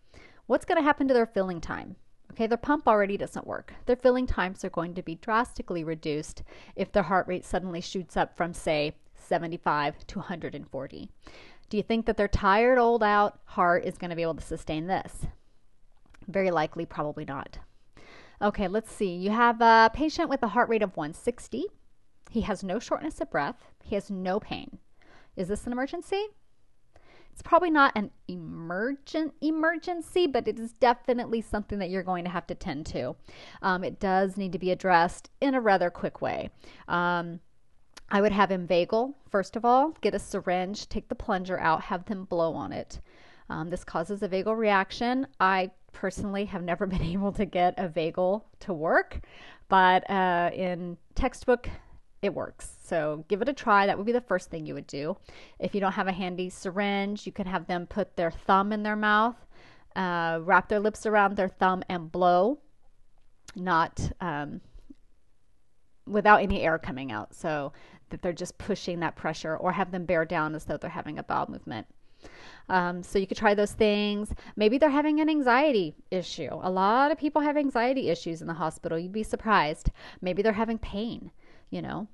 What's 0.46 0.64
going 0.64 0.78
to 0.78 0.84
happen 0.84 1.08
to 1.08 1.14
their 1.14 1.26
filling 1.26 1.61
time? 1.61 1.96
Okay, 2.32 2.46
their 2.46 2.56
pump 2.56 2.88
already 2.88 3.16
doesn't 3.16 3.46
work. 3.46 3.75
Their 3.87 3.96
filling 3.96 4.26
times 4.26 4.64
are 4.64 4.70
going 4.70 4.94
to 4.94 5.02
be 5.02 5.16
drastically 5.16 5.84
reduced 5.84 6.42
if 6.75 6.90
their 6.90 7.02
heart 7.02 7.28
rate 7.28 7.44
suddenly 7.44 7.80
shoots 7.80 8.16
up 8.16 8.37
from, 8.37 8.54
say, 8.54 8.94
75 9.14 10.06
to 10.06 10.18
140. 10.18 11.11
Do 11.68 11.76
you 11.76 11.82
think 11.82 12.06
that 12.06 12.16
their 12.16 12.28
tired, 12.28 12.78
old 12.78 13.02
out 13.02 13.40
heart 13.44 13.84
is 13.84 13.99
going 13.99 14.11
to 14.11 14.16
be 14.16 14.22
able 14.22 14.34
to 14.34 14.42
sustain 14.42 14.87
this? 14.87 15.26
Very 16.26 16.50
likely, 16.50 16.87
probably 16.87 17.25
not. 17.25 17.58
Okay, 18.40 18.66
let's 18.66 18.90
see. 18.90 19.14
You 19.14 19.30
have 19.30 19.61
a 19.61 19.90
patient 19.94 20.28
with 20.28 20.42
a 20.42 20.49
heart 20.49 20.68
rate 20.68 20.82
of 20.82 20.96
160. 20.96 21.64
He 22.30 22.40
has 22.42 22.64
no 22.64 22.78
shortness 22.78 23.20
of 23.20 23.30
breath. 23.30 23.70
He 23.84 23.94
has 23.94 24.11
no 24.11 24.40
pain. 24.40 24.78
Is 25.37 25.49
this 25.49 25.66
an 25.66 25.72
emergency? 25.72 26.28
It's 27.32 27.42
probably 27.42 27.70
not 27.70 27.92
an 27.96 28.10
emergent 28.28 29.34
emergency, 29.40 30.26
but 30.26 30.46
it 30.46 30.58
is 30.58 30.72
definitely 30.74 31.40
something 31.40 31.78
that 31.78 31.90
you're 31.90 32.02
going 32.02 32.24
to 32.24 32.30
have 32.30 32.46
to 32.48 32.54
tend 32.54 32.86
to. 32.86 33.16
Um, 33.62 33.84
it 33.84 33.98
does 33.98 34.36
need 34.36 34.52
to 34.52 34.58
be 34.58 34.70
addressed 34.70 35.30
in 35.40 35.54
a 35.54 35.60
rather 35.60 35.90
quick 35.90 36.20
way. 36.20 36.50
Um, 36.88 37.40
I 38.10 38.20
would 38.20 38.32
have 38.32 38.50
him 38.50 38.66
inveigle, 38.68 39.14
first 39.30 39.56
of 39.56 39.64
all, 39.64 39.96
get 40.02 40.14
a 40.14 40.18
syringe, 40.18 40.88
take 40.88 41.08
the 41.08 41.14
plunger 41.14 41.58
out, 41.58 41.80
have 41.84 42.04
them 42.04 42.24
blow 42.24 42.52
on 42.52 42.70
it. 42.70 43.00
Um, 43.48 43.70
this 43.70 43.84
causes 43.84 44.22
a 44.22 44.28
vagal 44.28 44.56
reaction. 44.56 45.26
I 45.40 45.70
personally 45.92 46.44
have 46.44 46.62
never 46.62 46.86
been 46.94 47.02
able 47.02 47.32
to 47.32 47.46
get 47.46 47.74
a 47.78 47.88
vagal 47.88 48.42
to 48.60 48.74
work, 48.74 49.20
but 49.68 50.08
uh, 50.10 50.50
in 50.52 50.98
textbook 51.14 51.70
it 52.23 52.33
works. 52.33 52.76
So 52.85 53.25
give 53.29 53.43
it 53.43 53.49
a 53.49 53.52
try. 53.52 53.87
That 53.87 53.99
would 53.99 54.07
be 54.07 54.12
the 54.12 54.21
first 54.21 54.49
thing 54.49 54.64
you 54.64 54.75
would 54.75 54.87
do. 54.87 55.17
If 55.59 55.75
you 55.75 55.81
don't 55.81 55.93
have 55.93 56.07
a 56.07 56.12
handy 56.12 56.49
syringe, 56.49 57.26
you 57.26 57.33
could 57.33 57.49
have 57.49 57.67
them 57.67 57.87
put 57.87 58.17
their 58.17 58.31
thumb 58.31 58.73
in 58.73 58.85
their 58.85 58.97
mouth, 58.97 59.37
uh, 59.97 60.38
wrap 60.41 60.69
their 60.69 60.81
lips 60.81 61.05
around 61.05 61.37
their 61.37 61.49
thumb, 61.49 61.83
and 61.88 62.11
blow, 62.11 62.61
not 63.57 64.12
um, 64.21 64.61
without 66.07 66.43
any 66.43 66.62
air 66.62 66.79
coming 66.79 67.11
out. 67.11 67.35
So 67.35 67.73
that 68.11 68.23
they're 68.23 68.33
just 68.33 68.57
pushing 68.57 69.00
that 69.00 69.17
pressure, 69.17 69.57
or 69.57 69.73
have 69.73 69.91
them 69.91 70.05
bear 70.05 70.25
down 70.25 70.55
as 70.55 70.64
though 70.64 70.76
they're 70.76 70.91
having 70.91 71.19
a 71.19 71.25
bowel 71.25 71.50
movement. 71.50 71.87
Um, 72.69 73.02
so 73.02 73.19
you 73.19 73.26
could 73.26 73.37
try 73.37 73.55
those 73.55 73.73
things. 73.73 74.33
Maybe 74.55 74.79
they're 74.79 74.91
having 74.91 75.21
an 75.21 75.29
anxiety 75.29 75.97
issue. 76.12 76.50
A 76.52 76.71
lot 76.71 77.11
of 77.11 77.19
people 77.19 77.43
have 77.43 77.57
anxiety 77.57 78.11
issues 78.11 78.41
in 78.41 78.47
the 78.47 78.55
hospital. 78.55 78.97
You'd 78.97 79.12
be 79.12 79.25
surprised. 79.25 79.91
Maybe 80.21 80.41
they're 80.41 80.52
having 80.52 80.79
pain 80.79 81.33
you 81.73 81.83
know. 81.83 82.07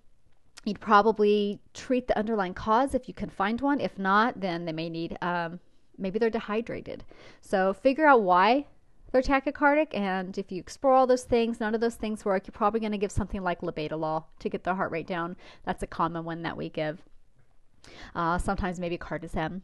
You'd 0.64 0.80
probably 0.80 1.60
treat 1.74 2.08
the 2.08 2.18
underlying 2.18 2.54
cause 2.54 2.94
if 2.94 3.08
you 3.08 3.14
can 3.14 3.28
find 3.30 3.60
one. 3.60 3.80
If 3.80 3.98
not, 3.98 4.40
then 4.40 4.64
they 4.64 4.72
may 4.72 4.88
need, 4.88 5.16
um, 5.22 5.60
maybe 5.96 6.18
they're 6.18 6.30
dehydrated. 6.30 7.04
So 7.40 7.72
figure 7.72 8.06
out 8.06 8.22
why 8.22 8.66
they're 9.12 9.22
tachycardic. 9.22 9.88
And 9.92 10.36
if 10.36 10.50
you 10.50 10.60
explore 10.60 10.94
all 10.94 11.06
those 11.06 11.24
things, 11.24 11.60
none 11.60 11.74
of 11.74 11.80
those 11.80 11.94
things 11.94 12.24
work, 12.24 12.46
you're 12.46 12.52
probably 12.52 12.80
going 12.80 12.92
to 12.92 12.98
give 12.98 13.12
something 13.12 13.42
like 13.42 13.60
labetalol 13.60 14.24
to 14.40 14.48
get 14.48 14.64
their 14.64 14.74
heart 14.74 14.90
rate 14.90 15.06
down. 15.06 15.36
That's 15.64 15.82
a 15.82 15.86
common 15.86 16.24
one 16.24 16.42
that 16.42 16.56
we 16.56 16.68
give. 16.68 17.02
Uh, 18.14 18.38
sometimes 18.38 18.80
maybe 18.80 18.98
cardizem. 18.98 19.62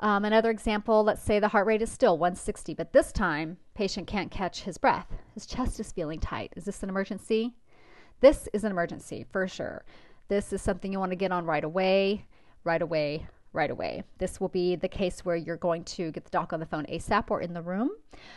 Um, 0.00 0.24
another 0.24 0.50
example, 0.50 1.04
let's 1.04 1.22
say 1.22 1.38
the 1.38 1.48
heart 1.48 1.66
rate 1.66 1.82
is 1.82 1.92
still 1.92 2.18
160, 2.18 2.74
but 2.74 2.92
this 2.92 3.12
time 3.12 3.58
patient 3.74 4.08
can't 4.08 4.32
catch 4.32 4.62
his 4.62 4.76
breath. 4.76 5.06
His 5.34 5.46
chest 5.46 5.78
is 5.78 5.92
feeling 5.92 6.18
tight. 6.18 6.52
Is 6.56 6.64
this 6.64 6.82
an 6.82 6.88
emergency? 6.88 7.54
This 8.22 8.48
is 8.52 8.62
an 8.62 8.70
emergency 8.70 9.26
for 9.32 9.48
sure. 9.48 9.84
This 10.28 10.52
is 10.52 10.62
something 10.62 10.92
you 10.92 11.00
want 11.00 11.10
to 11.10 11.16
get 11.16 11.32
on 11.32 11.44
right 11.44 11.64
away, 11.64 12.24
right 12.62 12.80
away, 12.80 13.26
right 13.52 13.70
away. 13.70 14.04
This 14.18 14.40
will 14.40 14.48
be 14.48 14.76
the 14.76 14.86
case 14.86 15.24
where 15.24 15.34
you're 15.34 15.56
going 15.56 15.82
to 15.84 16.12
get 16.12 16.24
the 16.24 16.30
doc 16.30 16.52
on 16.52 16.60
the 16.60 16.66
phone 16.66 16.86
ASAP 16.86 17.24
or 17.30 17.40
in 17.40 17.52
the 17.52 17.60
room. 17.60 17.90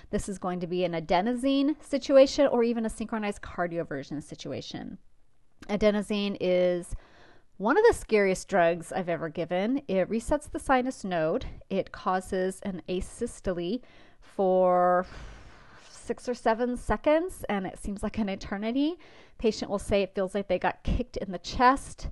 This 0.10 0.28
is 0.28 0.40
going 0.40 0.60
to 0.62 0.68
be 0.68 0.84
an 0.86 0.94
adenosine 0.94 1.76
situation 1.84 2.48
or 2.48 2.64
even 2.64 2.84
a 2.88 2.90
synchronized 2.90 3.44
cardioversion 3.44 4.24
situation. 4.24 4.98
Adenosine 5.70 6.36
is 6.42 6.96
one 7.58 7.78
of 7.78 7.84
the 7.88 7.94
scariest 7.94 8.48
drugs 8.48 8.92
I've 8.92 9.08
ever 9.08 9.30
given. 9.30 9.84
It 9.88 10.10
resets 10.10 10.50
the 10.50 10.60
sinus 10.60 11.04
node, 11.04 11.46
it 11.70 11.92
causes 11.92 12.60
an 12.64 12.82
asystole 12.90 13.82
for 14.20 15.06
six 16.06 16.30
or 16.30 16.34
seven 16.34 16.78
seconds, 16.78 17.44
and 17.50 17.66
it 17.66 17.80
seems 17.80 18.04
like 18.04 18.18
an 18.18 18.30
eternity. 18.30 18.96
Patient 19.38 19.72
will 19.72 19.80
say 19.80 20.02
it 20.02 20.14
feels 20.14 20.36
like 20.36 20.48
they 20.48 20.60
got 20.60 20.84
kicked 20.84 21.18
in 21.18 21.32
the 21.32 21.40
chest. 21.40 22.10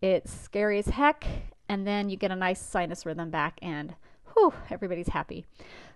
It's 0.00 0.32
scary 0.32 0.78
as 0.78 0.86
heck, 0.86 1.26
and 1.68 1.86
then 1.86 2.08
you 2.08 2.16
get 2.16 2.30
a 2.30 2.36
nice 2.36 2.60
sinus 2.60 3.04
rhythm 3.04 3.30
back, 3.30 3.58
and 3.60 3.94
whew, 4.32 4.52
everybody's 4.70 5.08
happy. 5.08 5.44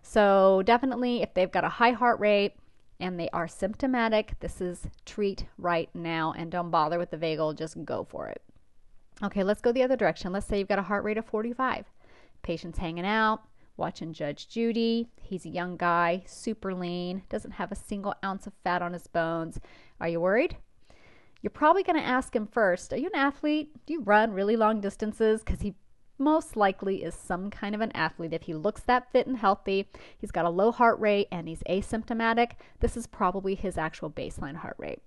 So, 0.03 0.63
definitely, 0.65 1.23
if 1.23 1.35
they've 1.35 1.51
got 1.51 1.65
a 1.65 1.69
high 1.69 1.93
heart 1.93 2.21
rate 2.21 2.55
and 2.99 3.19
they 3.19 3.29
are 3.31 3.49
symptomatic, 3.49 4.39
this 4.41 4.61
is 4.61 4.89
treat 5.05 5.47
right 5.59 5.91
now, 5.95 6.35
and 6.37 6.51
don't 6.51 6.71
bother 6.71 6.99
with 6.99 7.11
the 7.11 7.17
vagal, 7.17 7.59
just 7.59 7.85
go 7.85 8.05
for 8.05 8.29
it. 8.29 8.43
Okay, 9.23 9.43
let's 9.43 9.61
go 9.61 9.73
the 9.73 9.83
other 9.83 9.97
direction. 9.97 10.33
Let's 10.33 10.47
say 10.47 10.59
you've 10.59 10.69
got 10.69 10.79
a 10.79 10.83
heart 10.83 11.05
rate 11.05 11.19
of 11.19 11.25
45. 11.25 11.87
Patient's 12.43 12.79
hanging 12.79 13.07
out, 13.07 13.43
watching 13.77 14.13
Judge 14.13 14.49
Judy. 14.49 15.09
He's 15.21 15.45
a 15.45 15.51
young 15.51 15.77
guy, 15.77 16.23
super 16.27 16.75
lean, 16.75 17.23
doesn't 17.29 17.53
have 17.53 17.73
a 17.73 17.77
single 17.77 18.15
ounce 18.25 18.47
of 18.47 18.53
fat 18.65 18.83
on 18.83 18.93
his 18.93 19.07
bones. 19.07 19.61
Are 20.01 20.09
you 20.09 20.21
worried? 20.21 20.57
You're 21.43 21.51
probably 21.51 21.83
going 21.83 22.01
to 22.01 22.07
ask 22.07 22.35
him 22.35 22.47
first 22.47 22.93
Are 22.93 22.97
you 22.97 23.07
an 23.07 23.15
athlete? 23.15 23.71
Do 23.87 23.93
you 23.93 24.03
run 24.03 24.33
really 24.33 24.57
long 24.57 24.81
distances? 24.81 25.43
Because 25.45 25.61
he 25.61 25.75
most 26.19 26.57
likely 26.57 27.03
is 27.03 27.15
some 27.15 27.51
kind 27.51 27.75
of 27.75 27.81
an 27.81 27.93
athlete. 27.93 28.33
If 28.33 28.43
he 28.43 28.55
looks 28.55 28.81
that 28.83 29.13
fit 29.13 29.27
and 29.27 29.37
healthy, 29.37 29.89
he's 30.19 30.31
got 30.31 30.47
a 30.47 30.51
low 30.51 30.73
heart 30.73 30.99
rate 30.99 31.29
and 31.31 31.49
he's 31.49 31.63
asymptomatic, 31.69 32.53
this 32.81 32.97
is 32.97 33.07
probably 33.07 33.55
his 33.55 33.77
actual 33.77 34.11
baseline 34.11 34.57
heart 34.57 34.77
rate. 34.79 35.01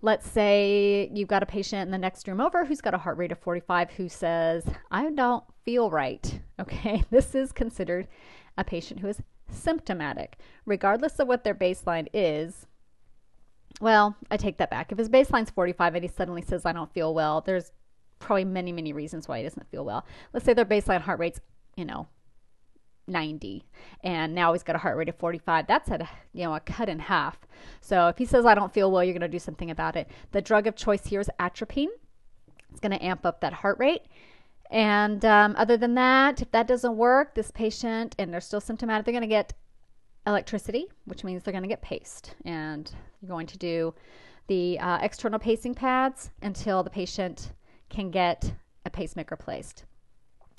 Let's 0.00 0.28
say 0.28 1.10
you've 1.14 1.28
got 1.28 1.42
a 1.42 1.46
patient 1.46 1.82
in 1.82 1.90
the 1.90 1.98
next 1.98 2.28
room 2.28 2.40
over 2.40 2.64
who's 2.64 2.80
got 2.80 2.94
a 2.94 2.98
heart 2.98 3.16
rate 3.16 3.32
of 3.32 3.38
45 3.38 3.92
who 3.92 4.08
says, 4.08 4.64
I 4.90 5.10
don't 5.10 5.44
feel 5.64 5.90
right. 5.90 6.40
Okay, 6.60 7.02
this 7.10 7.34
is 7.34 7.50
considered 7.50 8.06
a 8.56 8.62
patient 8.62 9.00
who 9.00 9.08
is 9.08 9.20
symptomatic. 9.50 10.38
Regardless 10.64 11.18
of 11.18 11.26
what 11.26 11.42
their 11.42 11.54
baseline 11.54 12.06
is, 12.14 12.68
well, 13.80 14.16
I 14.30 14.36
take 14.36 14.58
that 14.58 14.70
back. 14.70 14.92
If 14.92 14.98
his 14.98 15.08
baseline's 15.08 15.50
45 15.50 15.96
and 15.96 16.04
he 16.04 16.08
suddenly 16.08 16.42
says, 16.42 16.64
I 16.64 16.72
don't 16.72 16.92
feel 16.94 17.12
well, 17.12 17.40
there's 17.40 17.72
probably 18.20 18.44
many, 18.44 18.70
many 18.70 18.92
reasons 18.92 19.26
why 19.26 19.38
he 19.38 19.42
doesn't 19.42 19.68
feel 19.68 19.84
well. 19.84 20.06
Let's 20.32 20.46
say 20.46 20.54
their 20.54 20.64
baseline 20.64 21.00
heart 21.00 21.18
rate's, 21.18 21.40
you 21.76 21.84
know, 21.84 22.06
90 23.06 23.64
and 24.02 24.34
now 24.34 24.52
he's 24.52 24.62
got 24.62 24.76
a 24.76 24.78
heart 24.78 24.96
rate 24.96 25.10
of 25.10 25.16
45 25.16 25.66
that's 25.66 25.90
a 25.90 26.08
you 26.32 26.44
know 26.44 26.54
a 26.54 26.60
cut 26.60 26.88
in 26.88 26.98
half 26.98 27.38
so 27.82 28.08
if 28.08 28.16
he 28.16 28.24
says 28.24 28.46
i 28.46 28.54
don't 28.54 28.72
feel 28.72 28.90
well 28.90 29.04
you're 29.04 29.12
going 29.12 29.20
to 29.20 29.28
do 29.28 29.38
something 29.38 29.70
about 29.70 29.94
it 29.94 30.08
the 30.32 30.40
drug 30.40 30.66
of 30.66 30.74
choice 30.74 31.06
here 31.06 31.20
is 31.20 31.28
atropine 31.38 31.90
it's 32.70 32.80
going 32.80 32.92
to 32.92 33.04
amp 33.04 33.26
up 33.26 33.42
that 33.42 33.52
heart 33.52 33.78
rate 33.78 34.04
and 34.70 35.24
um, 35.24 35.54
other 35.56 35.76
than 35.76 35.94
that 35.94 36.40
if 36.40 36.50
that 36.50 36.66
doesn't 36.66 36.96
work 36.96 37.34
this 37.34 37.50
patient 37.50 38.14
and 38.18 38.32
they're 38.32 38.40
still 38.40 38.60
symptomatic 38.60 39.04
they're 39.04 39.12
going 39.12 39.22
to 39.22 39.28
get 39.28 39.52
electricity 40.26 40.86
which 41.04 41.24
means 41.24 41.42
they're 41.42 41.52
going 41.52 41.62
to 41.62 41.68
get 41.68 41.82
paced 41.82 42.34
and 42.44 42.92
you're 43.20 43.28
going 43.28 43.46
to 43.46 43.58
do 43.58 43.94
the 44.46 44.78
uh, 44.78 44.98
external 45.02 45.38
pacing 45.38 45.74
pads 45.74 46.30
until 46.42 46.82
the 46.82 46.90
patient 46.90 47.52
can 47.88 48.10
get 48.10 48.52
a 48.86 48.90
pacemaker 48.90 49.36
placed 49.36 49.84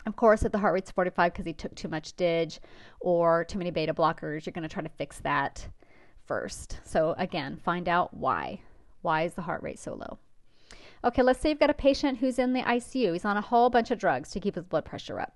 of 0.06 0.16
course, 0.16 0.44
if 0.44 0.52
the 0.52 0.60
heart 0.60 0.74
rate's 0.76 0.92
45 0.92 1.34
because 1.34 1.46
he 1.46 1.54
took 1.54 1.74
too 1.74 1.88
much 1.88 2.16
DIG 2.16 2.60
or 3.00 3.44
too 3.44 3.58
many 3.58 3.72
beta 3.72 3.94
blockers, 3.94 4.46
you're 4.46 4.54
going 4.54 4.68
to 4.68 4.70
try 4.70 4.84
to 4.84 4.90
fix 4.90 5.20
that 5.22 5.68
first. 6.26 6.80
So, 6.84 7.16
again, 7.18 7.58
find 7.58 7.90
out 7.90 8.14
why. 8.14 8.62
Why 9.02 9.24
is 9.24 9.34
the 9.34 9.42
heart 9.42 9.64
rate 9.64 9.80
so 9.80 9.96
low? 9.96 10.20
Okay, 11.04 11.22
let's 11.22 11.40
say 11.40 11.50
you've 11.50 11.60
got 11.60 11.70
a 11.70 11.76
patient 11.76 12.20
who's 12.20 12.40
in 12.40 12.54
the 12.54 12.62
ICU. 12.62 13.14
He's 13.14 13.26
on 13.26 13.38
a 13.38 13.42
whole 13.42 13.70
bunch 13.70 13.92
of 13.92 14.00
drugs 14.00 14.32
to 14.32 14.40
keep 14.40 14.56
his 14.56 14.66
blood 14.66 14.86
pressure 14.86 15.20
up. 15.20 15.36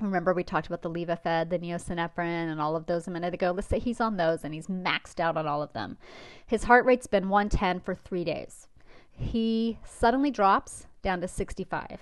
Remember, 0.00 0.32
we 0.32 0.44
talked 0.44 0.68
about 0.68 0.82
the 0.82 0.90
Levophed, 0.90 1.50
the 1.50 1.58
Neo-Synephrine, 1.58 2.52
and 2.52 2.60
all 2.60 2.76
of 2.76 2.86
those 2.86 3.08
a 3.08 3.10
minute 3.10 3.34
ago. 3.34 3.50
Let's 3.50 3.66
say 3.66 3.78
he's 3.78 4.00
on 4.00 4.16
those 4.16 4.44
and 4.44 4.54
he's 4.54 4.68
maxed 4.68 5.18
out 5.18 5.36
on 5.36 5.46
all 5.46 5.62
of 5.62 5.72
them. 5.72 5.98
His 6.46 6.64
heart 6.64 6.84
rate's 6.84 7.08
been 7.08 7.28
110 7.28 7.80
for 7.80 7.94
three 7.94 8.22
days. 8.22 8.68
He 9.10 9.78
suddenly 9.84 10.30
drops 10.30 10.86
down 11.02 11.20
to 11.20 11.28
65 11.28 11.98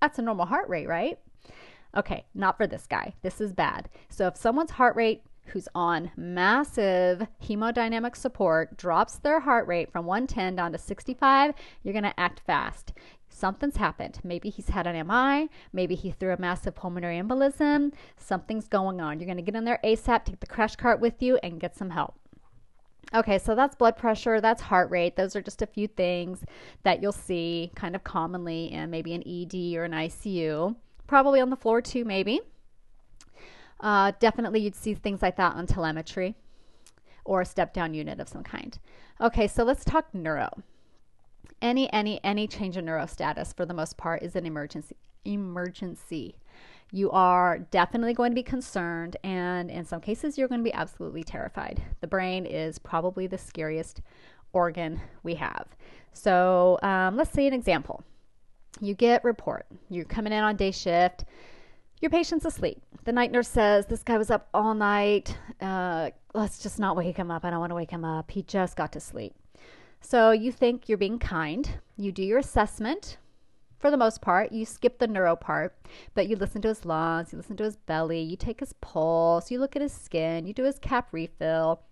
that's 0.00 0.18
a 0.18 0.22
normal 0.22 0.46
heart 0.46 0.68
rate, 0.68 0.88
right? 0.88 1.18
Okay, 1.96 2.26
not 2.34 2.56
for 2.56 2.66
this 2.66 2.86
guy. 2.86 3.14
This 3.22 3.40
is 3.40 3.52
bad. 3.52 3.88
So 4.08 4.26
if 4.26 4.36
someone's 4.36 4.72
heart 4.72 4.94
rate 4.94 5.22
who's 5.48 5.68
on 5.74 6.10
massive 6.16 7.26
hemodynamic 7.42 8.16
support 8.16 8.76
drops 8.76 9.18
their 9.18 9.40
heart 9.40 9.66
rate 9.66 9.90
from 9.90 10.06
110 10.06 10.56
down 10.56 10.72
to 10.72 10.78
65, 10.78 11.54
you're 11.82 11.92
going 11.92 12.04
to 12.04 12.18
act 12.18 12.40
fast. 12.46 12.92
Something's 13.28 13.76
happened. 13.76 14.18
Maybe 14.24 14.50
he's 14.50 14.70
had 14.70 14.86
an 14.86 15.06
MI. 15.06 15.48
Maybe 15.72 15.94
he 15.94 16.10
threw 16.10 16.32
a 16.32 16.40
massive 16.40 16.74
pulmonary 16.74 17.20
embolism. 17.20 17.92
Something's 18.16 18.66
going 18.66 19.00
on. 19.00 19.18
You're 19.18 19.26
going 19.26 19.36
to 19.36 19.42
get 19.42 19.54
in 19.54 19.64
there 19.64 19.80
ASAP, 19.84 20.24
take 20.24 20.40
the 20.40 20.46
crash 20.46 20.76
cart 20.76 21.00
with 21.00 21.22
you, 21.22 21.38
and 21.42 21.60
get 21.60 21.76
some 21.76 21.90
help. 21.90 22.14
Okay, 23.14 23.38
so 23.38 23.54
that's 23.54 23.74
blood 23.74 23.96
pressure, 23.96 24.40
that's 24.40 24.62
heart 24.62 24.90
rate. 24.90 25.16
Those 25.16 25.34
are 25.34 25.40
just 25.40 25.62
a 25.62 25.66
few 25.66 25.86
things 25.86 26.44
that 26.82 27.00
you'll 27.00 27.12
see 27.12 27.72
kind 27.74 27.96
of 27.96 28.04
commonly 28.04 28.70
in 28.70 28.90
maybe 28.90 29.14
an 29.14 29.22
ED 29.22 29.76
or 29.76 29.84
an 29.84 29.92
ICU. 29.92 30.76
Probably 31.06 31.40
on 31.40 31.48
the 31.48 31.56
floor 31.56 31.80
too, 31.80 32.04
maybe. 32.04 32.40
Uh, 33.80 34.12
definitely, 34.18 34.60
you'd 34.60 34.74
see 34.74 34.94
things 34.94 35.22
like 35.22 35.36
that 35.36 35.54
on 35.54 35.66
telemetry 35.66 36.34
or 37.24 37.42
a 37.42 37.46
step 37.46 37.72
down 37.72 37.94
unit 37.94 38.18
of 38.20 38.28
some 38.28 38.42
kind. 38.42 38.78
Okay, 39.20 39.46
so 39.46 39.62
let's 39.62 39.84
talk 39.84 40.12
neuro. 40.14 40.62
Any, 41.60 41.92
any, 41.92 42.20
any 42.24 42.46
change 42.46 42.76
in 42.76 42.84
neuro 42.84 43.06
status 43.06 43.52
for 43.52 43.66
the 43.66 43.74
most 43.74 43.96
part 43.96 44.22
is 44.22 44.36
an 44.36 44.46
emergency. 44.46 44.96
Emergency. 45.24 46.36
You 46.90 47.10
are 47.10 47.58
definitely 47.58 48.14
going 48.14 48.30
to 48.30 48.34
be 48.34 48.42
concerned, 48.42 49.16
and 49.22 49.70
in 49.70 49.84
some 49.84 50.00
cases, 50.00 50.38
you're 50.38 50.48
going 50.48 50.60
to 50.60 50.64
be 50.64 50.72
absolutely 50.72 51.22
terrified. 51.22 51.82
The 52.00 52.06
brain 52.06 52.46
is 52.46 52.78
probably 52.78 53.26
the 53.26 53.36
scariest 53.36 54.00
organ 54.54 55.00
we 55.22 55.34
have. 55.34 55.66
So, 56.14 56.78
um, 56.82 57.16
let's 57.16 57.30
see 57.30 57.46
an 57.46 57.52
example. 57.52 58.02
You 58.80 58.94
get 58.94 59.22
report. 59.22 59.66
You're 59.90 60.06
coming 60.06 60.32
in 60.32 60.42
on 60.42 60.56
day 60.56 60.70
shift 60.70 61.24
your 62.00 62.10
patient's 62.10 62.44
asleep. 62.44 62.80
The 63.04 63.12
night 63.12 63.32
nurse 63.32 63.48
says, 63.48 63.86
This 63.86 64.02
guy 64.02 64.18
was 64.18 64.30
up 64.30 64.48
all 64.54 64.74
night. 64.74 65.36
Uh, 65.60 66.10
let's 66.34 66.58
just 66.58 66.78
not 66.78 66.96
wake 66.96 67.16
him 67.16 67.30
up. 67.30 67.44
I 67.44 67.50
don't 67.50 67.60
want 67.60 67.70
to 67.70 67.76
wake 67.76 67.90
him 67.90 68.04
up. 68.04 68.30
He 68.30 68.42
just 68.42 68.76
got 68.76 68.92
to 68.92 69.00
sleep. 69.00 69.34
So 70.00 70.30
you 70.30 70.52
think 70.52 70.88
you're 70.88 70.98
being 70.98 71.18
kind. 71.18 71.80
You 71.96 72.12
do 72.12 72.22
your 72.22 72.38
assessment. 72.38 73.18
For 73.78 73.90
the 73.92 73.96
most 73.96 74.20
part, 74.20 74.50
you 74.50 74.64
skip 74.64 74.98
the 74.98 75.06
neuro 75.06 75.36
part, 75.36 75.76
but 76.14 76.28
you 76.28 76.34
listen 76.34 76.60
to 76.62 76.68
his 76.68 76.84
lungs, 76.84 77.32
you 77.32 77.38
listen 77.38 77.56
to 77.58 77.64
his 77.64 77.76
belly, 77.76 78.20
you 78.20 78.36
take 78.36 78.58
his 78.58 78.72
pulse, 78.80 79.52
you 79.52 79.60
look 79.60 79.76
at 79.76 79.82
his 79.82 79.92
skin, 79.92 80.46
you 80.46 80.52
do 80.52 80.64
his 80.64 80.80
cap 80.80 81.08
refill, 81.12 81.82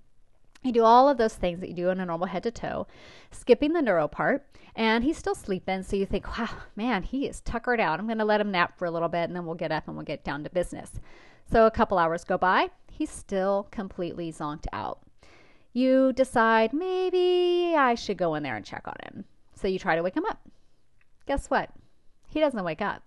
you 0.67 0.73
do 0.73 0.85
all 0.85 1.09
of 1.09 1.19
those 1.19 1.35
things 1.35 1.61
that 1.61 1.69
you 1.69 1.75
do 1.75 1.91
in 1.91 2.01
a 2.01 2.07
normal 2.07 2.27
head 2.27 2.43
to 2.43 2.51
toe, 2.51 2.87
skipping 3.31 3.73
the 3.73 3.83
neuro 3.83 4.09
part, 4.09 4.47
and 4.75 5.05
he's 5.05 5.17
still 5.17 5.35
sleeping. 5.35 5.83
So 5.83 5.97
you 5.97 6.07
think, 6.07 6.39
wow, 6.39 6.51
man, 6.75 7.03
he 7.03 7.27
is 7.27 7.41
tuckered 7.41 7.81
out. 7.81 7.99
I'm 7.99 8.07
going 8.07 8.19
to 8.19 8.25
let 8.25 8.41
him 8.41 8.51
nap 8.51 8.79
for 8.79 8.85
a 8.85 8.91
little 8.91 9.09
bit 9.09 9.25
and 9.25 9.35
then 9.35 9.47
we'll 9.47 9.55
get 9.55 9.73
up 9.73 9.87
and 9.87 9.97
we'll 9.97 10.05
get 10.05 10.25
down 10.25 10.45
to 10.45 10.51
business. 10.51 11.01
So 11.51 11.67
a 11.67 11.71
couple 11.71 11.99
hours 11.99 12.25
go 12.25 12.37
by, 12.37 12.71
he's 12.91 13.11
still 13.11 13.69
completely 13.71 14.33
zonked 14.33 14.67
out. 14.73 15.01
You 15.73 16.13
decide 16.13 16.73
maybe 16.73 17.75
I 17.77 17.95
should 17.95 18.17
go 18.17 18.35
in 18.35 18.43
there 18.43 18.57
and 18.57 18.65
check 18.65 18.87
on 18.87 18.97
him. 19.05 19.25
So 19.55 19.69
you 19.69 19.79
try 19.79 19.97
to 19.97 20.03
wake 20.03 20.17
him 20.17 20.27
up. 20.27 20.41
Guess 21.27 21.49
what? 21.49 21.71
He 22.29 22.41
doesn't 22.41 22.65
wake 22.65 22.83
up. 22.83 23.03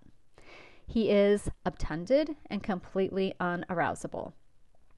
He 0.86 1.10
is 1.10 1.48
obtunded 1.64 2.34
and 2.48 2.62
completely 2.62 3.34
unarousable. 3.40 4.32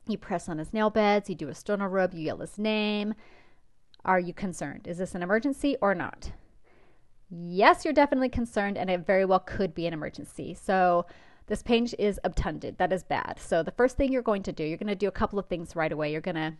You 0.08 0.18
press 0.18 0.48
on 0.48 0.58
his 0.58 0.72
nail 0.72 0.90
beds, 0.90 1.28
you 1.28 1.36
do 1.36 1.48
a 1.48 1.54
sternal 1.54 1.88
rub, 1.88 2.12
you 2.14 2.22
yell 2.22 2.38
his 2.38 2.58
name. 2.58 3.14
Are 4.04 4.18
you 4.18 4.34
concerned? 4.34 4.88
Is 4.88 4.98
this 4.98 5.14
an 5.14 5.22
emergency 5.22 5.76
or 5.80 5.94
not? 5.94 6.32
Yes, 7.30 7.84
you're 7.84 7.94
definitely 7.94 8.28
concerned, 8.28 8.76
and 8.76 8.90
it 8.90 9.06
very 9.06 9.24
well 9.24 9.38
could 9.38 9.74
be 9.74 9.86
an 9.86 9.94
emergency. 9.94 10.54
So, 10.54 11.06
this 11.46 11.62
pain 11.62 11.88
is 11.98 12.20
obtunded. 12.24 12.78
That 12.78 12.92
is 12.92 13.02
bad. 13.02 13.38
So, 13.38 13.62
the 13.62 13.70
first 13.70 13.96
thing 13.96 14.12
you're 14.12 14.22
going 14.22 14.42
to 14.42 14.52
do, 14.52 14.64
you're 14.64 14.76
going 14.76 14.88
to 14.88 14.94
do 14.94 15.08
a 15.08 15.12
couple 15.12 15.38
of 15.38 15.46
things 15.46 15.76
right 15.76 15.90
away. 15.90 16.12
You're 16.12 16.20
going 16.20 16.34
to 16.34 16.54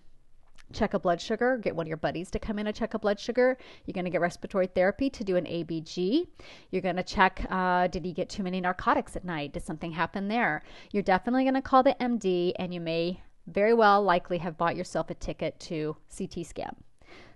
check 0.73 0.95
a 0.95 0.99
blood 0.99 1.21
sugar, 1.21 1.59
get 1.59 1.77
one 1.77 1.85
of 1.85 1.89
your 1.89 1.97
buddies 1.97 2.31
to 2.31 2.39
come 2.39 2.59
in 2.59 2.67
and 2.67 2.75
check 2.75 2.95
a 2.95 2.99
blood 2.99 3.21
sugar. 3.21 3.59
You're 3.85 3.93
going 3.93 4.05
to 4.05 4.11
get 4.11 4.21
respiratory 4.21 4.69
therapy 4.69 5.11
to 5.11 5.25
do 5.25 5.37
an 5.37 5.45
ABG. 5.45 6.27
You're 6.71 6.83
going 6.83 6.97
to 6.97 7.03
check 7.03 7.45
uh, 7.51 7.89
did 7.89 8.05
he 8.05 8.13
get 8.13 8.31
too 8.31 8.43
many 8.43 8.61
narcotics 8.61 9.17
at 9.17 9.25
night? 9.25 9.53
Did 9.53 9.65
something 9.65 9.93
happen 9.93 10.29
there? 10.29 10.63
You're 10.93 11.03
definitely 11.03 11.45
going 11.45 11.55
to 11.55 11.63
call 11.63 11.83
the 11.83 11.97
MD, 12.01 12.53
and 12.57 12.73
you 12.73 12.81
may 12.81 13.21
very 13.47 13.75
well 13.75 14.03
likely 14.03 14.39
have 14.39 14.59
bought 14.59 14.77
yourself 14.77 15.11
a 15.11 15.15
ticket 15.15 15.59
to 15.61 15.97
CT 16.17 16.47
scan. 16.47 16.77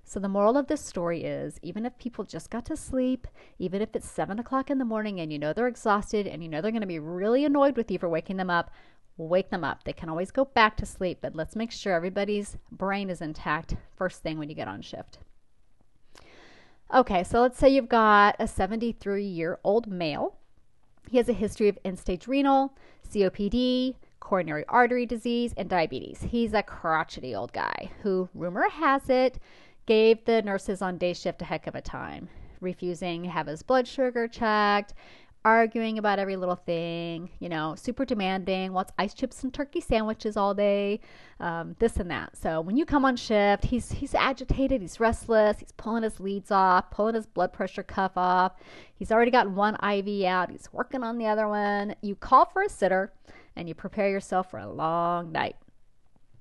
So, 0.08 0.20
the 0.20 0.28
moral 0.28 0.56
of 0.56 0.68
this 0.68 0.84
story 0.84 1.24
is 1.24 1.58
even 1.62 1.84
if 1.84 1.98
people 1.98 2.22
just 2.22 2.48
got 2.48 2.64
to 2.66 2.76
sleep, 2.76 3.26
even 3.58 3.82
if 3.82 3.96
it's 3.96 4.08
seven 4.08 4.38
o'clock 4.38 4.70
in 4.70 4.78
the 4.78 4.84
morning 4.84 5.18
and 5.18 5.32
you 5.32 5.38
know 5.38 5.52
they're 5.52 5.66
exhausted 5.66 6.28
and 6.28 6.44
you 6.44 6.48
know 6.48 6.60
they're 6.60 6.70
going 6.70 6.80
to 6.80 6.86
be 6.86 7.00
really 7.00 7.44
annoyed 7.44 7.76
with 7.76 7.90
you 7.90 7.98
for 7.98 8.08
waking 8.08 8.36
them 8.36 8.48
up, 8.48 8.70
wake 9.16 9.50
them 9.50 9.64
up. 9.64 9.82
They 9.82 9.92
can 9.92 10.08
always 10.08 10.30
go 10.30 10.44
back 10.44 10.76
to 10.76 10.86
sleep, 10.86 11.18
but 11.20 11.34
let's 11.34 11.56
make 11.56 11.72
sure 11.72 11.92
everybody's 11.92 12.56
brain 12.70 13.10
is 13.10 13.20
intact 13.20 13.74
first 13.96 14.22
thing 14.22 14.38
when 14.38 14.48
you 14.48 14.54
get 14.54 14.68
on 14.68 14.80
shift. 14.80 15.18
Okay, 16.94 17.24
so 17.24 17.42
let's 17.42 17.58
say 17.58 17.68
you've 17.68 17.88
got 17.88 18.36
a 18.38 18.46
73 18.46 19.24
year 19.24 19.58
old 19.64 19.88
male. 19.88 20.36
He 21.10 21.16
has 21.16 21.28
a 21.28 21.32
history 21.32 21.68
of 21.68 21.78
end 21.84 21.98
stage 21.98 22.28
renal, 22.28 22.76
COPD, 23.12 23.96
coronary 24.26 24.64
artery 24.68 25.06
disease, 25.06 25.54
and 25.56 25.70
diabetes. 25.70 26.20
He's 26.20 26.52
a 26.52 26.60
crotchety 26.60 27.32
old 27.32 27.52
guy 27.52 27.92
who, 28.02 28.28
rumor 28.34 28.68
has 28.68 29.08
it, 29.08 29.38
gave 29.86 30.24
the 30.24 30.42
nurses 30.42 30.82
on 30.82 30.98
day 30.98 31.12
shift 31.12 31.42
a 31.42 31.44
heck 31.44 31.68
of 31.68 31.76
a 31.76 31.80
time, 31.80 32.28
refusing 32.60 33.22
to 33.22 33.28
have 33.28 33.46
his 33.46 33.62
blood 33.62 33.86
sugar 33.86 34.26
checked, 34.26 34.94
arguing 35.44 35.96
about 35.96 36.18
every 36.18 36.34
little 36.34 36.56
thing, 36.56 37.30
you 37.38 37.48
know, 37.48 37.76
super 37.76 38.04
demanding, 38.04 38.72
wants 38.72 38.92
ice 38.98 39.14
chips 39.14 39.44
and 39.44 39.54
turkey 39.54 39.80
sandwiches 39.80 40.36
all 40.36 40.54
day, 40.54 40.98
um, 41.38 41.76
this 41.78 41.98
and 41.98 42.10
that. 42.10 42.36
So 42.36 42.60
when 42.60 42.76
you 42.76 42.84
come 42.84 43.04
on 43.04 43.14
shift, 43.14 43.66
he's 43.66 43.92
he's 43.92 44.12
agitated, 44.12 44.82
he's 44.82 44.98
restless, 44.98 45.60
he's 45.60 45.70
pulling 45.70 46.02
his 46.02 46.18
leads 46.18 46.50
off, 46.50 46.90
pulling 46.90 47.14
his 47.14 47.26
blood 47.26 47.52
pressure 47.52 47.84
cuff 47.84 48.16
off. 48.16 48.54
He's 48.92 49.12
already 49.12 49.30
got 49.30 49.48
one 49.48 49.76
IV 49.76 50.24
out, 50.24 50.50
he's 50.50 50.68
working 50.72 51.04
on 51.04 51.16
the 51.16 51.26
other 51.26 51.46
one. 51.46 51.94
You 52.02 52.16
call 52.16 52.46
for 52.46 52.62
a 52.62 52.68
sitter 52.68 53.12
and 53.56 53.68
you 53.68 53.74
prepare 53.74 54.10
yourself 54.10 54.50
for 54.50 54.58
a 54.58 54.70
long 54.70 55.32
night. 55.32 55.56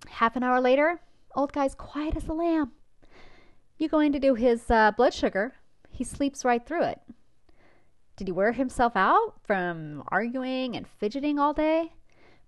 Half 0.08 0.36
an 0.36 0.44
hour 0.44 0.62
later, 0.62 1.00
old 1.36 1.54
guy's 1.54 1.74
quiet 1.74 2.16
as 2.16 2.28
a 2.28 2.34
lamb. 2.34 2.72
You 3.78 3.90
go 3.90 4.00
in 4.00 4.12
to 4.14 4.20
do 4.20 4.36
his 4.36 4.70
uh, 4.70 4.92
blood 4.92 5.14
sugar, 5.14 5.56
he 5.90 6.04
sleeps 6.04 6.46
right 6.46 6.66
through 6.66 6.84
it. 6.84 7.00
Did 8.16 8.28
he 8.28 8.32
wear 8.32 8.54
himself 8.54 8.96
out 8.96 9.36
from 9.44 10.04
arguing 10.08 10.76
and 10.76 10.88
fidgeting 10.88 11.40
all 11.40 11.54
day? 11.54 11.94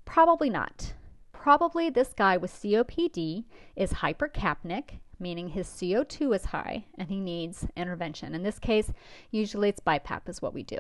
Probably 0.06 0.50
not. 0.50 0.94
Probably 1.34 1.90
this 1.90 2.14
guy 2.14 2.38
with 2.38 2.52
COPD 2.54 3.46
is 3.76 3.94
hypercapnic, 3.94 5.00
meaning 5.20 5.50
his 5.50 5.68
CO2 5.68 6.36
is 6.36 6.46
high 6.46 6.86
and 6.98 7.10
he 7.10 7.20
needs 7.20 7.68
intervention. 7.76 8.34
In 8.34 8.44
this 8.44 8.60
case, 8.60 8.92
usually 9.32 9.70
it's 9.70 9.82
BiPAP, 9.82 10.30
is 10.30 10.42
what 10.42 10.54
we 10.54 10.64
do. 10.64 10.78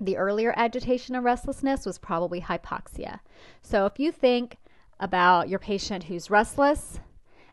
The 0.00 0.16
earlier 0.16 0.52
agitation 0.56 1.14
and 1.14 1.24
restlessness 1.24 1.86
was 1.86 1.98
probably 1.98 2.40
hypoxia. 2.40 3.20
So 3.62 3.86
if 3.86 3.98
you 3.98 4.10
think 4.10 4.58
about 4.98 5.48
your 5.48 5.58
patient 5.58 6.04
who's 6.04 6.30
restless 6.30 7.00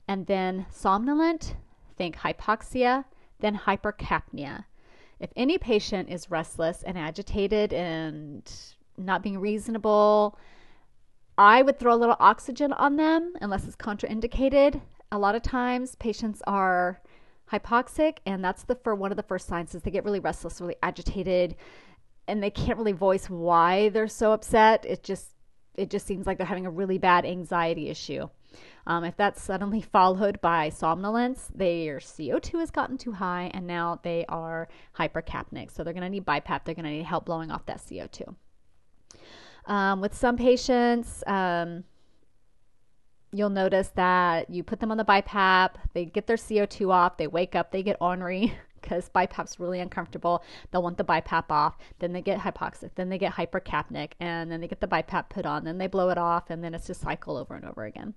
and 0.08 0.26
then 0.26 0.66
somnolent, 0.70 1.56
think 1.98 2.18
hypoxia, 2.18 3.06
then 3.40 3.58
hypercapnia. 3.58 4.66
If 5.20 5.32
any 5.36 5.58
patient 5.58 6.10
is 6.10 6.32
restless 6.32 6.82
and 6.84 6.98
agitated 6.98 7.74
and 7.74 8.52
not 8.98 9.22
being 9.22 9.40
reasonable, 9.40 10.38
I 11.38 11.62
would 11.62 11.80
throw 11.80 11.94
a 11.94 11.98
little 11.98 12.18
oxygen 12.20 12.74
on 12.74 12.96
them 12.98 13.34
unless 13.40 13.66
it's 13.66 13.76
contraindicated. 13.76 14.82
A 15.12 15.20
lot 15.20 15.36
of 15.36 15.44
times 15.44 15.96
patients 15.96 16.42
are 16.48 17.02
hypoxic 17.52 18.18
and 18.26 18.44
that's 18.44 18.64
the 18.64 18.76
for 18.76 18.96
one 18.96 19.12
of 19.12 19.18
the 19.18 19.24
first 19.24 19.48
signs 19.48 19.76
is 19.76 19.82
they 19.82 19.92
get 19.92 20.06
really 20.06 20.20
restless, 20.20 20.62
really 20.62 20.76
agitated 20.82 21.56
and 22.28 22.42
they 22.42 22.50
can't 22.50 22.78
really 22.78 22.92
voice 22.92 23.30
why 23.30 23.90
they're 23.90 24.08
so 24.08 24.32
upset. 24.34 24.86
It 24.86 25.04
just 25.04 25.30
it 25.76 25.90
just 25.90 26.06
seems 26.06 26.28
like 26.28 26.38
they're 26.38 26.48
having 26.48 26.66
a 26.66 26.72
really 26.72 26.98
bad 26.98 27.26
anxiety 27.26 27.90
issue. 27.90 28.28
Um, 28.86 29.04
if 29.04 29.16
that's 29.16 29.42
suddenly 29.42 29.82
followed 29.94 30.42
by 30.42 30.70
somnolence, 30.70 31.50
their 31.54 31.98
CO2 31.98 32.60
has 32.60 32.72
gotten 32.72 32.98
too 32.98 33.14
high 33.14 33.50
and 33.54 33.66
now 33.66 34.00
they 34.04 34.26
are 34.28 34.68
hypercapnic. 34.98 35.72
So 35.72 35.84
they're 35.84 35.94
going 35.94 36.04
to 36.04 36.10
need 36.10 36.26
BiPAP. 36.26 36.66
They're 36.66 36.76
going 36.76 36.86
to 36.86 36.92
need 36.92 37.06
help 37.06 37.26
blowing 37.26 37.52
off 37.52 37.66
that 37.68 37.78
CO2. 37.78 38.36
Um, 39.66 40.02
with 40.02 40.16
some 40.16 40.38
patients, 40.38 41.24
um, 41.28 41.84
you'll 43.32 43.50
notice 43.50 43.90
that 43.96 44.50
you 44.50 44.64
put 44.64 44.80
them 44.80 44.92
on 44.92 44.98
the 44.98 45.06
BiPAP, 45.06 45.76
they 45.94 46.06
get 46.06 46.28
their 46.28 46.36
CO2 46.36 46.92
off, 46.92 47.18
they 47.18 47.28
wake 47.28 47.56
up, 47.56 47.72
they 47.72 47.84
get 47.84 47.98
ornery. 48.02 48.58
because 48.92 49.10
BiPAP's 49.10 49.58
really 49.58 49.80
uncomfortable. 49.80 50.44
They'll 50.70 50.84
want 50.84 50.98
the 50.98 51.06
BiPAP 51.06 51.46
off. 51.50 51.78
Then 52.00 52.12
they 52.12 52.22
get 52.22 52.40
hypoxic. 52.40 52.92
Then 52.96 53.08
they 53.08 53.18
get 53.18 53.34
hypercapnic. 53.34 54.12
And 54.20 54.52
then 54.52 54.60
they 54.60 54.68
get 54.68 54.82
the 54.82 54.88
BiPAP 54.88 55.30
put 55.30 55.46
on. 55.46 55.64
Then 55.64 55.78
they 55.78 55.88
blow 55.88 56.10
it 56.10 56.18
off. 56.18 56.50
And 56.50 56.62
then 56.62 56.74
it's 56.74 56.88
just 56.88 57.00
cycle 57.00 57.38
over 57.38 57.56
and 57.56 57.64
over 57.64 57.86
again. 57.86 58.14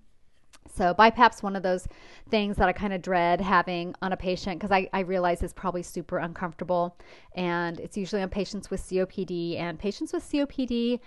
So 0.74 0.92
BiPAP's 0.92 1.44
one 1.44 1.54
of 1.54 1.62
those 1.62 1.86
things 2.28 2.56
that 2.56 2.68
I 2.68 2.72
kind 2.72 2.92
of 2.92 3.02
dread 3.02 3.40
having 3.40 3.94
on 4.02 4.12
a 4.12 4.16
patient 4.16 4.58
because 4.58 4.72
I, 4.72 4.88
I 4.92 5.00
realize 5.00 5.42
it's 5.42 5.52
probably 5.52 5.84
super 5.84 6.18
uncomfortable. 6.18 6.96
And 7.36 7.78
it's 7.78 7.96
usually 7.96 8.22
on 8.22 8.30
patients 8.30 8.68
with 8.68 8.82
COPD. 8.82 9.60
And 9.60 9.78
patients 9.78 10.12
with 10.12 10.24
COPD 10.24 10.98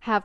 have 0.00 0.22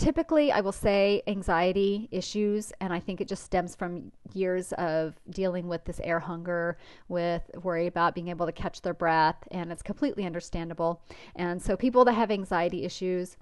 typically, 0.00 0.50
I 0.50 0.60
will 0.62 0.72
say, 0.72 1.22
anxiety 1.26 2.08
issues. 2.10 2.72
And 2.80 2.90
I 2.92 2.98
think 2.98 3.20
it 3.20 3.28
just 3.28 3.44
stems 3.44 3.76
from 3.76 4.10
years 4.32 4.72
of 4.72 5.20
dealing 5.28 5.68
with 5.68 5.84
this 5.84 6.00
air 6.02 6.18
hunger, 6.18 6.78
with 7.08 7.42
worry 7.62 7.86
about 7.86 8.14
being 8.14 8.28
able 8.28 8.46
to 8.46 8.52
catch 8.52 8.80
their 8.80 8.94
breath. 8.94 9.36
And 9.50 9.70
it's 9.70 9.82
completely 9.82 10.24
understandable. 10.24 11.02
And 11.36 11.60
so 11.60 11.76
people 11.76 12.06
that 12.06 12.14
have 12.14 12.30
anxiety 12.30 12.84
issues, 12.84 13.36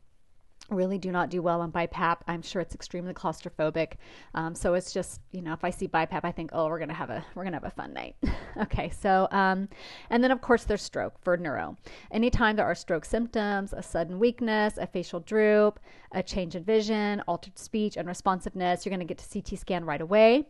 really 0.70 0.98
do 0.98 1.10
not 1.10 1.30
do 1.30 1.40
well 1.40 1.60
on 1.60 1.72
BiPAP. 1.72 2.18
I'm 2.28 2.42
sure 2.42 2.60
it's 2.60 2.74
extremely 2.74 3.14
claustrophobic. 3.14 3.94
Um, 4.34 4.54
so 4.54 4.74
it's 4.74 4.92
just, 4.92 5.20
you 5.32 5.40
know, 5.40 5.52
if 5.52 5.64
I 5.64 5.70
see 5.70 5.88
BiPAP, 5.88 6.20
I 6.24 6.32
think, 6.32 6.50
oh, 6.52 6.66
we're 6.66 6.78
gonna 6.78 6.94
have 6.94 7.10
a 7.10 7.24
we're 7.34 7.44
gonna 7.44 7.56
have 7.56 7.64
a 7.64 7.70
fun 7.70 7.92
night. 7.92 8.16
okay, 8.62 8.90
so 8.90 9.28
um, 9.30 9.68
and 10.10 10.22
then 10.22 10.30
of 10.30 10.40
course 10.40 10.64
there's 10.64 10.82
stroke 10.82 11.14
for 11.22 11.36
neuro. 11.36 11.76
Anytime 12.10 12.56
there 12.56 12.66
are 12.66 12.74
stroke 12.74 13.04
symptoms, 13.04 13.72
a 13.72 13.82
sudden 13.82 14.18
weakness, 14.18 14.78
a 14.78 14.86
facial 14.86 15.20
droop, 15.20 15.80
a 16.12 16.22
change 16.22 16.54
in 16.54 16.64
vision, 16.64 17.22
altered 17.26 17.58
speech, 17.58 17.96
unresponsiveness, 17.96 18.84
you're 18.84 18.90
gonna 18.90 19.04
get 19.04 19.18
to 19.18 19.40
CT 19.40 19.58
scan 19.58 19.84
right 19.84 20.00
away. 20.00 20.46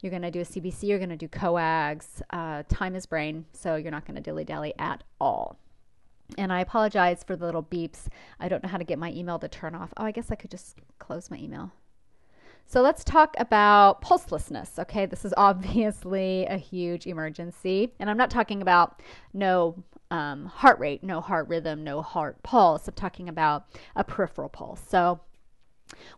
You're 0.00 0.10
going 0.10 0.22
to 0.22 0.32
do 0.32 0.40
a 0.40 0.44
CBC, 0.44 0.88
you're 0.88 0.98
going 0.98 1.10
to 1.10 1.16
do 1.16 1.28
coags. 1.28 2.22
Uh, 2.30 2.64
time 2.68 2.96
is 2.96 3.06
brain, 3.06 3.44
so 3.52 3.76
you're 3.76 3.92
not 3.92 4.04
going 4.04 4.16
to 4.16 4.20
dilly 4.20 4.44
dally 4.44 4.74
at 4.76 5.04
all. 5.20 5.56
And 6.38 6.52
I 6.52 6.60
apologize 6.60 7.22
for 7.24 7.36
the 7.36 7.44
little 7.44 7.62
beeps. 7.62 8.06
I 8.40 8.48
don't 8.48 8.62
know 8.62 8.68
how 8.68 8.78
to 8.78 8.84
get 8.84 8.98
my 8.98 9.12
email 9.12 9.38
to 9.38 9.48
turn 9.48 9.74
off. 9.74 9.92
Oh, 9.96 10.04
I 10.04 10.10
guess 10.10 10.30
I 10.30 10.34
could 10.34 10.50
just 10.50 10.78
close 10.98 11.30
my 11.30 11.38
email. 11.38 11.72
So 12.66 12.80
let's 12.80 13.04
talk 13.04 13.34
about 13.38 14.00
pulselessness. 14.02 14.78
Okay, 14.78 15.06
this 15.06 15.24
is 15.24 15.34
obviously 15.36 16.46
a 16.46 16.56
huge 16.56 17.06
emergency. 17.06 17.92
And 17.98 18.08
I'm 18.08 18.16
not 18.16 18.30
talking 18.30 18.62
about 18.62 19.00
no 19.32 19.82
um, 20.10 20.46
heart 20.46 20.78
rate, 20.78 21.02
no 21.02 21.20
heart 21.20 21.48
rhythm, 21.48 21.84
no 21.84 22.02
heart 22.02 22.42
pulse. 22.42 22.86
I'm 22.88 22.94
talking 22.94 23.28
about 23.28 23.66
a 23.96 24.04
peripheral 24.04 24.48
pulse. 24.48 24.82
So 24.88 25.20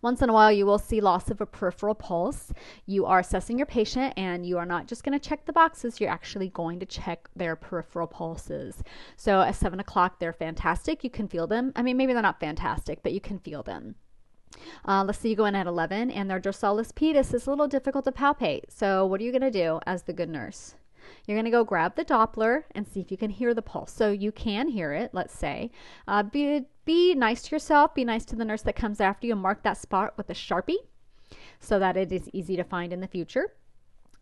once 0.03 0.23
in 0.23 0.31
a 0.31 0.33
while, 0.33 0.53
you 0.53 0.67
will 0.67 0.79
see 0.79 1.01
loss 1.01 1.31
of 1.31 1.41
a 1.41 1.47
peripheral 1.47 1.95
pulse. 1.95 2.53
You 2.87 3.07
are 3.07 3.21
assessing 3.21 3.59
your 3.59 3.67
patient 3.67 4.15
and 4.17 4.47
you 4.47 4.59
are 4.59 4.67
not 4.67 4.87
just 4.87 5.05
going 5.05 5.19
to 5.19 5.29
check 5.29 5.45
the 5.45 5.53
boxes, 5.53 6.01
you're 6.01 6.11
actually 6.11 6.49
going 6.49 6.81
to 6.81 6.87
check 6.87 7.29
their 7.35 7.57
peripheral 7.57 8.07
pulses. 8.07 8.83
So 9.17 9.41
at 9.41 9.57
7 9.57 9.81
o'clock, 9.81 10.19
they're 10.19 10.33
fantastic. 10.33 11.05
You 11.05 11.11
can 11.11 11.29
feel 11.29 11.47
them. 11.47 11.73
I 11.77 11.83
mean, 11.83 11.97
maybe 11.97 12.13
they're 12.13 12.23
not 12.23 12.41
fantastic, 12.41 13.03
but 13.03 13.13
you 13.13 13.21
can 13.21 13.39
feel 13.39 13.63
them. 13.63 13.97
Uh, 14.87 15.03
let's 15.05 15.19
say 15.19 15.29
you 15.29 15.37
go 15.37 15.47
in 15.47 15.55
at 15.55 15.67
11 15.67 16.11
and 16.11 16.31
their 16.31 16.41
dorsalis 16.41 16.93
pedis 16.93 17.35
is 17.35 17.47
a 17.47 17.51
little 17.51 17.67
difficult 17.67 18.05
to 18.05 18.13
palpate. 18.13 18.65
So, 18.69 19.05
what 19.05 19.21
are 19.21 19.25
you 19.25 19.33
going 19.33 19.43
to 19.43 19.51
do 19.51 19.81
as 19.87 20.05
the 20.05 20.13
good 20.13 20.29
nurse? 20.29 20.77
You're 21.27 21.37
going 21.37 21.45
to 21.45 21.51
go 21.51 21.65
grab 21.65 21.97
the 21.97 22.05
Doppler 22.05 22.65
and 22.75 22.87
see 22.87 23.01
if 23.01 23.11
you 23.11 23.17
can 23.17 23.31
hear 23.31 23.55
the 23.55 23.63
pulse. 23.63 23.93
So 23.93 24.11
you 24.11 24.33
can 24.33 24.69
hear 24.69 24.93
it, 24.93 25.11
let's 25.13 25.37
say. 25.37 25.71
Uh, 26.07 26.23
be, 26.23 26.65
be 26.85 27.14
nice 27.14 27.42
to 27.42 27.55
yourself, 27.55 27.94
be 27.94 28.05
nice 28.05 28.25
to 28.27 28.37
the 28.37 28.44
nurse 28.44 28.62
that 28.62 28.77
comes 28.77 29.01
after 29.01 29.27
you, 29.27 29.33
and 29.33 29.42
mark 29.42 29.62
that 29.62 29.79
spot 29.79 30.14
with 30.16 30.31
a 30.31 30.35
Sharpie 30.35 30.77
so 31.61 31.79
that 31.79 31.97
it 31.97 32.12
is 32.12 32.29
easy 32.33 32.57
to 32.57 32.64
find 32.64 32.92
in 32.92 33.01
the 33.01 33.09
future. 33.09 33.53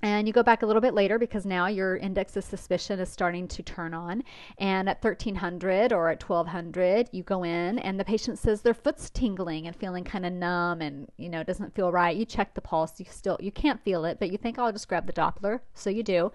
And 0.05 0.27
you 0.27 0.33
go 0.33 0.43
back 0.43 0.63
a 0.63 0.67
little 0.67 0.83
bit 0.83 0.95
later 0.95 1.17
because 1.17 1.47
now 1.47 1.69
your 1.69 1.97
index 1.97 2.37
of 2.37 2.43
suspicion 2.43 2.99
is 2.99 3.09
starting 3.09 3.47
to 3.47 3.63
turn 3.63 3.95
on. 3.95 4.25
And 4.59 4.89
at 4.89 5.03
1300 5.03 5.93
or 5.93 6.09
at 6.09 6.29
1200, 6.29 7.11
you 7.13 7.23
go 7.23 7.45
in 7.45 7.79
and 7.79 8.01
the 8.01 8.05
patient 8.05 8.41
says 8.41 8.63
their 8.63 8.75
foot's 8.75 9.11
tingling 9.11 9.69
and 9.69 9.77
feeling 9.77 10.03
kind 10.03 10.27
of 10.27 10.33
numb 10.33 10.83
and, 10.83 11.09
you 11.19 11.29
know, 11.29 11.45
doesn't 11.45 11.77
feel 11.77 11.93
right. 11.93 12.17
You 12.17 12.25
check 12.25 12.55
the 12.55 12.61
pulse. 12.61 12.99
You 12.99 13.07
still, 13.09 13.39
you 13.41 13.53
can't 13.53 13.81
feel 13.85 14.05
it, 14.05 14.19
but 14.19 14.33
you 14.33 14.39
think, 14.39 14.59
oh, 14.59 14.65
I'll 14.65 14.73
just 14.73 14.89
grab 14.89 15.07
the 15.07 15.13
Doppler. 15.13 15.61
So 15.75 15.89
you 15.89 16.03
do. 16.03 16.33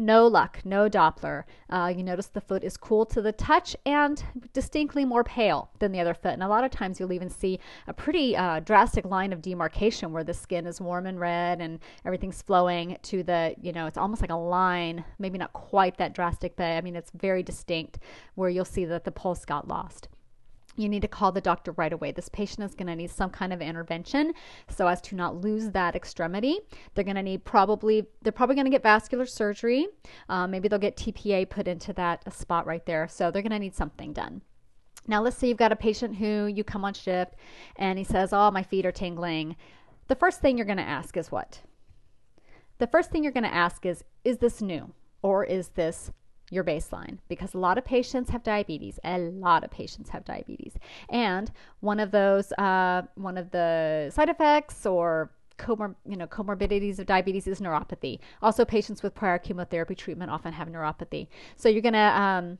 No 0.00 0.26
luck, 0.26 0.60
no 0.64 0.88
Doppler. 0.88 1.44
Uh, 1.68 1.92
you 1.94 2.02
notice 2.02 2.28
the 2.28 2.40
foot 2.40 2.64
is 2.64 2.78
cool 2.78 3.04
to 3.04 3.20
the 3.20 3.32
touch 3.32 3.76
and 3.84 4.24
distinctly 4.54 5.04
more 5.04 5.22
pale 5.22 5.68
than 5.78 5.92
the 5.92 6.00
other 6.00 6.14
foot. 6.14 6.32
And 6.32 6.42
a 6.42 6.48
lot 6.48 6.64
of 6.64 6.70
times 6.70 6.98
you'll 6.98 7.12
even 7.12 7.28
see 7.28 7.60
a 7.86 7.92
pretty 7.92 8.34
uh, 8.34 8.60
drastic 8.60 9.04
line 9.04 9.30
of 9.30 9.42
demarcation 9.42 10.10
where 10.10 10.24
the 10.24 10.32
skin 10.32 10.64
is 10.64 10.80
warm 10.80 11.04
and 11.04 11.20
red 11.20 11.60
and 11.60 11.80
everything's 12.06 12.40
flowing 12.40 12.96
to 13.02 13.22
the, 13.22 13.54
you 13.60 13.72
know, 13.72 13.84
it's 13.84 13.98
almost 13.98 14.22
like 14.22 14.30
a 14.30 14.34
line, 14.34 15.04
maybe 15.18 15.36
not 15.36 15.52
quite 15.52 15.98
that 15.98 16.14
drastic, 16.14 16.56
but 16.56 16.64
I 16.64 16.80
mean, 16.80 16.96
it's 16.96 17.10
very 17.10 17.42
distinct 17.42 17.98
where 18.36 18.48
you'll 18.48 18.64
see 18.64 18.86
that 18.86 19.04
the 19.04 19.12
pulse 19.12 19.44
got 19.44 19.68
lost 19.68 20.08
you 20.76 20.88
need 20.88 21.02
to 21.02 21.08
call 21.08 21.32
the 21.32 21.40
doctor 21.40 21.72
right 21.72 21.92
away. 21.92 22.12
This 22.12 22.28
patient 22.28 22.68
is 22.68 22.74
going 22.74 22.86
to 22.86 22.96
need 22.96 23.10
some 23.10 23.30
kind 23.30 23.52
of 23.52 23.60
intervention 23.60 24.32
so 24.68 24.86
as 24.86 25.00
to 25.02 25.16
not 25.16 25.36
lose 25.36 25.70
that 25.70 25.96
extremity. 25.96 26.58
They're 26.94 27.04
going 27.04 27.16
to 27.16 27.22
need 27.22 27.44
probably, 27.44 28.06
they're 28.22 28.32
probably 28.32 28.54
going 28.54 28.66
to 28.66 28.70
get 28.70 28.82
vascular 28.82 29.26
surgery. 29.26 29.88
Um, 30.28 30.50
maybe 30.50 30.68
they'll 30.68 30.78
get 30.78 30.96
TPA 30.96 31.48
put 31.48 31.68
into 31.68 31.92
that 31.94 32.32
spot 32.32 32.66
right 32.66 32.84
there. 32.86 33.08
So 33.08 33.30
they're 33.30 33.42
going 33.42 33.50
to 33.52 33.58
need 33.58 33.74
something 33.74 34.12
done. 34.12 34.42
Now, 35.06 35.22
let's 35.22 35.36
say 35.36 35.48
you've 35.48 35.56
got 35.56 35.72
a 35.72 35.76
patient 35.76 36.16
who 36.16 36.46
you 36.46 36.62
come 36.62 36.84
on 36.84 36.94
shift 36.94 37.34
and 37.76 37.98
he 37.98 38.04
says, 38.04 38.32
Oh, 38.32 38.50
my 38.50 38.62
feet 38.62 38.86
are 38.86 38.92
tingling. 38.92 39.56
The 40.08 40.14
first 40.14 40.40
thing 40.40 40.56
you're 40.56 40.66
going 40.66 40.78
to 40.78 40.82
ask 40.82 41.16
is 41.16 41.32
what? 41.32 41.60
The 42.78 42.86
first 42.86 43.10
thing 43.10 43.22
you're 43.22 43.32
going 43.32 43.44
to 43.44 43.54
ask 43.54 43.84
is, 43.86 44.04
Is 44.24 44.38
this 44.38 44.60
new? 44.60 44.92
Or 45.22 45.44
is 45.44 45.68
this 45.70 46.12
your 46.50 46.64
baseline 46.64 47.18
because 47.28 47.54
a 47.54 47.58
lot 47.58 47.78
of 47.78 47.84
patients 47.84 48.30
have 48.30 48.42
diabetes. 48.42 48.98
A 49.04 49.18
lot 49.18 49.64
of 49.64 49.70
patients 49.70 50.10
have 50.10 50.24
diabetes, 50.24 50.74
and 51.08 51.50
one 51.80 52.00
of 52.00 52.10
those, 52.10 52.52
uh, 52.52 53.02
one 53.14 53.38
of 53.38 53.50
the 53.52 54.10
side 54.12 54.28
effects 54.28 54.84
or 54.84 55.30
comor- 55.58 55.94
you 56.06 56.16
know 56.16 56.26
comorbidities 56.26 56.98
of 56.98 57.06
diabetes 57.06 57.46
is 57.46 57.60
neuropathy. 57.60 58.18
Also, 58.42 58.64
patients 58.64 59.02
with 59.02 59.14
prior 59.14 59.38
chemotherapy 59.38 59.94
treatment 59.94 60.30
often 60.30 60.52
have 60.52 60.68
neuropathy. 60.68 61.28
So 61.56 61.68
you're 61.68 61.82
gonna 61.82 61.98
um, 61.98 62.58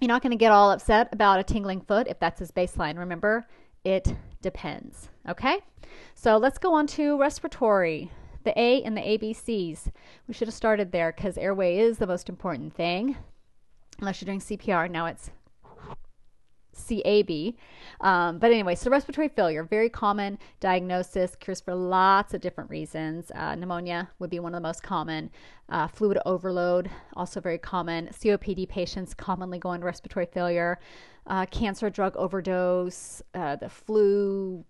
you're 0.00 0.08
not 0.08 0.22
gonna 0.22 0.36
get 0.36 0.52
all 0.52 0.70
upset 0.70 1.08
about 1.12 1.40
a 1.40 1.44
tingling 1.44 1.80
foot 1.80 2.06
if 2.08 2.18
that's 2.20 2.40
his 2.40 2.50
baseline. 2.50 2.98
Remember, 2.98 3.46
it 3.84 4.14
depends. 4.42 5.08
Okay, 5.28 5.60
so 6.14 6.36
let's 6.36 6.58
go 6.58 6.74
on 6.74 6.86
to 6.88 7.18
respiratory 7.18 8.10
the 8.44 8.58
A 8.58 8.82
and 8.82 8.96
the 8.96 9.00
ABCs. 9.00 9.90
We 10.26 10.34
should 10.34 10.48
have 10.48 10.54
started 10.54 10.92
there 10.92 11.12
because 11.12 11.38
airway 11.38 11.78
is 11.78 11.98
the 11.98 12.06
most 12.06 12.28
important 12.28 12.74
thing. 12.74 13.16
Unless 13.98 14.20
you're 14.20 14.26
doing 14.26 14.40
CPR, 14.40 14.90
now 14.90 15.06
it's 15.06 15.30
CAB. 16.74 17.54
Um, 18.00 18.38
but 18.38 18.50
anyway, 18.50 18.74
so 18.74 18.90
respiratory 18.90 19.28
failure, 19.28 19.62
very 19.62 19.88
common 19.88 20.38
diagnosis, 20.60 21.36
cures 21.36 21.60
for 21.60 21.74
lots 21.74 22.34
of 22.34 22.40
different 22.40 22.70
reasons. 22.70 23.30
Uh, 23.34 23.54
pneumonia 23.54 24.10
would 24.18 24.30
be 24.30 24.40
one 24.40 24.54
of 24.54 24.62
the 24.62 24.66
most 24.68 24.82
common. 24.82 25.30
Uh, 25.68 25.86
fluid 25.86 26.18
overload, 26.26 26.90
also 27.14 27.40
very 27.40 27.58
common. 27.58 28.08
COPD 28.08 28.68
patients 28.68 29.14
commonly 29.14 29.58
go 29.58 29.72
into 29.72 29.86
respiratory 29.86 30.26
failure. 30.26 30.78
Uh, 31.26 31.46
cancer 31.46 31.88
drug 31.88 32.16
overdose, 32.16 33.22
uh, 33.34 33.56
the 33.56 33.68
flu, 33.68 34.64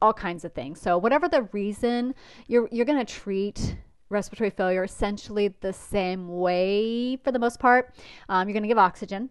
all 0.00 0.12
kinds 0.12 0.44
of 0.44 0.52
things. 0.52 0.80
So 0.80 0.98
whatever 0.98 1.28
the 1.28 1.42
reason, 1.52 2.14
you're 2.46 2.68
you're 2.70 2.84
going 2.84 3.04
to 3.04 3.12
treat 3.12 3.76
respiratory 4.08 4.50
failure 4.50 4.84
essentially 4.84 5.54
the 5.60 5.72
same 5.72 6.28
way 6.28 7.16
for 7.16 7.32
the 7.32 7.38
most 7.38 7.58
part. 7.58 7.94
Um, 8.28 8.48
you're 8.48 8.54
going 8.54 8.62
to 8.62 8.68
give 8.68 8.78
oxygen, 8.78 9.30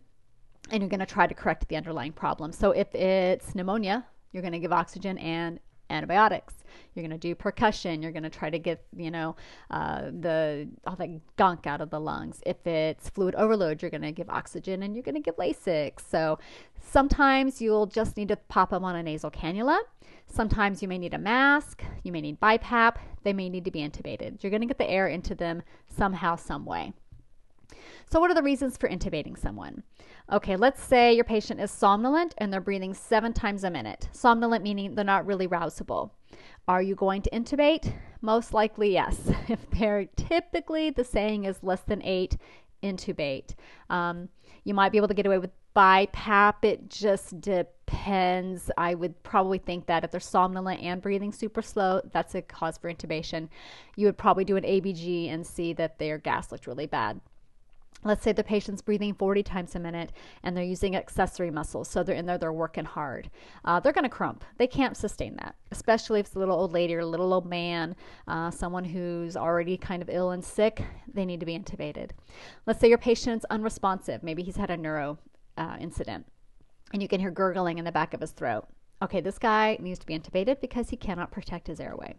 and 0.71 0.81
you're 0.81 0.89
going 0.89 0.99
to 0.99 1.05
try 1.05 1.27
to 1.27 1.33
correct 1.33 1.67
the 1.67 1.75
underlying 1.75 2.11
problem. 2.11 2.51
So 2.51 2.71
if 2.71 2.93
it's 2.93 3.55
pneumonia, 3.55 4.05
you're 4.31 4.41
going 4.41 4.53
to 4.53 4.59
give 4.59 4.73
oxygen 4.73 5.17
and 5.17 5.59
antibiotics. 5.89 6.53
You're 6.93 7.03
going 7.03 7.17
to 7.19 7.27
do 7.27 7.35
percussion. 7.35 8.01
You're 8.01 8.11
going 8.11 8.23
to 8.23 8.29
try 8.29 8.49
to 8.49 8.59
get, 8.59 8.85
you 8.95 9.11
know, 9.11 9.35
uh, 9.69 10.11
the 10.11 10.67
all 10.85 10.95
that 10.95 11.09
gunk 11.35 11.67
out 11.67 11.81
of 11.81 11.89
the 11.89 11.99
lungs. 11.99 12.41
If 12.45 12.65
it's 12.65 13.09
fluid 13.09 13.35
overload, 13.35 13.81
you're 13.81 13.91
going 13.91 14.01
to 14.01 14.11
give 14.11 14.29
oxygen 14.29 14.83
and 14.83 14.95
you're 14.95 15.03
going 15.03 15.15
to 15.15 15.21
give 15.21 15.35
Lasix. 15.37 16.01
So 16.09 16.39
sometimes 16.81 17.61
you'll 17.61 17.87
just 17.87 18.17
need 18.17 18.29
to 18.29 18.35
pop 18.35 18.69
them 18.69 18.83
on 18.83 18.95
a 18.95 19.03
nasal 19.03 19.31
cannula. 19.31 19.79
Sometimes 20.27 20.81
you 20.81 20.87
may 20.87 20.97
need 20.97 21.13
a 21.13 21.19
mask. 21.19 21.83
You 22.03 22.11
may 22.11 22.21
need 22.21 22.39
BiPAP. 22.39 22.95
They 23.23 23.33
may 23.33 23.49
need 23.49 23.65
to 23.65 23.71
be 23.71 23.79
intubated. 23.79 24.41
You're 24.41 24.49
going 24.49 24.61
to 24.61 24.67
get 24.67 24.77
the 24.77 24.89
air 24.89 25.07
into 25.07 25.35
them 25.35 25.61
somehow, 25.87 26.35
some 26.35 26.65
way. 26.65 26.93
So, 28.09 28.19
what 28.19 28.31
are 28.31 28.35
the 28.35 28.43
reasons 28.43 28.77
for 28.77 28.89
intubating 28.89 29.37
someone? 29.37 29.83
Okay, 30.31 30.55
let's 30.55 30.81
say 30.81 31.13
your 31.13 31.23
patient 31.23 31.59
is 31.59 31.71
somnolent 31.71 32.33
and 32.37 32.51
they're 32.51 32.61
breathing 32.61 32.93
seven 32.93 33.33
times 33.33 33.63
a 33.63 33.69
minute. 33.69 34.09
Somnolent 34.11 34.63
meaning 34.63 34.95
they're 34.95 35.05
not 35.05 35.25
really 35.25 35.47
rousable. 35.47 36.11
Are 36.67 36.81
you 36.81 36.95
going 36.95 37.21
to 37.23 37.29
intubate? 37.29 37.93
Most 38.21 38.53
likely, 38.53 38.93
yes. 38.93 39.31
If 39.47 39.69
they're 39.69 40.05
typically 40.15 40.89
the 40.89 41.03
saying 41.03 41.45
is 41.45 41.61
less 41.61 41.81
than 41.81 42.01
eight, 42.03 42.37
intubate. 42.81 43.53
Um, 43.89 44.29
you 44.63 44.73
might 44.73 44.91
be 44.91 44.97
able 44.97 45.07
to 45.09 45.13
get 45.13 45.25
away 45.27 45.37
with 45.37 45.51
BiPAP. 45.75 46.63
It 46.63 46.89
just 46.89 47.39
depends. 47.41 48.71
I 48.77 48.95
would 48.95 49.21
probably 49.23 49.59
think 49.59 49.85
that 49.87 50.03
if 50.03 50.11
they're 50.11 50.19
somnolent 50.19 50.81
and 50.81 51.01
breathing 51.01 51.31
super 51.31 51.61
slow, 51.61 52.01
that's 52.11 52.33
a 52.33 52.41
cause 52.41 52.77
for 52.77 52.91
intubation. 52.91 53.49
You 53.95 54.07
would 54.07 54.17
probably 54.17 54.45
do 54.45 54.55
an 54.55 54.63
ABG 54.63 55.29
and 55.31 55.45
see 55.45 55.73
that 55.73 55.99
their 55.99 56.17
gas 56.17 56.51
looked 56.51 56.67
really 56.67 56.87
bad. 56.87 57.19
Let's 58.03 58.23
say 58.23 58.31
the 58.31 58.43
patient's 58.43 58.81
breathing 58.81 59.13
40 59.13 59.43
times 59.43 59.75
a 59.75 59.79
minute 59.79 60.11
and 60.43 60.55
they're 60.55 60.63
using 60.63 60.95
accessory 60.95 61.51
muscles 61.51 61.89
so 61.89 62.03
they're 62.03 62.15
in 62.15 62.25
there 62.25 62.37
they're 62.37 62.53
working 62.53 62.85
hard. 62.85 63.29
Uh, 63.63 63.79
they're 63.79 63.93
going 63.93 64.03
to 64.03 64.09
crump. 64.09 64.43
They 64.57 64.67
can't 64.67 64.95
sustain 64.95 65.35
that 65.37 65.55
especially 65.71 66.19
if 66.19 66.27
it's 66.27 66.35
a 66.35 66.39
little 66.39 66.55
old 66.55 66.73
lady 66.73 66.95
or 66.95 66.99
a 66.99 67.05
little 67.05 67.33
old 67.33 67.45
man 67.45 67.95
uh, 68.27 68.51
someone 68.51 68.83
who's 68.83 69.35
already 69.35 69.77
kind 69.77 70.01
of 70.01 70.09
ill 70.09 70.31
and 70.31 70.43
sick 70.43 70.83
they 71.11 71.25
need 71.25 71.39
to 71.39 71.45
be 71.45 71.57
intubated. 71.57 72.11
Let's 72.65 72.79
say 72.79 72.89
your 72.89 72.97
patient's 72.97 73.45
unresponsive. 73.49 74.23
Maybe 74.23 74.43
he's 74.43 74.57
had 74.57 74.69
a 74.69 74.77
neuro 74.77 75.17
uh, 75.57 75.77
incident 75.79 76.25
and 76.93 77.01
you 77.01 77.07
can 77.07 77.19
hear 77.19 77.31
gurgling 77.31 77.77
in 77.79 77.85
the 77.85 77.91
back 77.91 78.13
of 78.13 78.21
his 78.21 78.31
throat. 78.31 78.67
Okay 79.01 79.21
this 79.21 79.39
guy 79.39 79.77
needs 79.79 79.99
to 79.99 80.05
be 80.05 80.17
intubated 80.17 80.61
because 80.61 80.89
he 80.89 80.97
cannot 80.97 81.31
protect 81.31 81.67
his 81.67 81.79
airway 81.79 82.15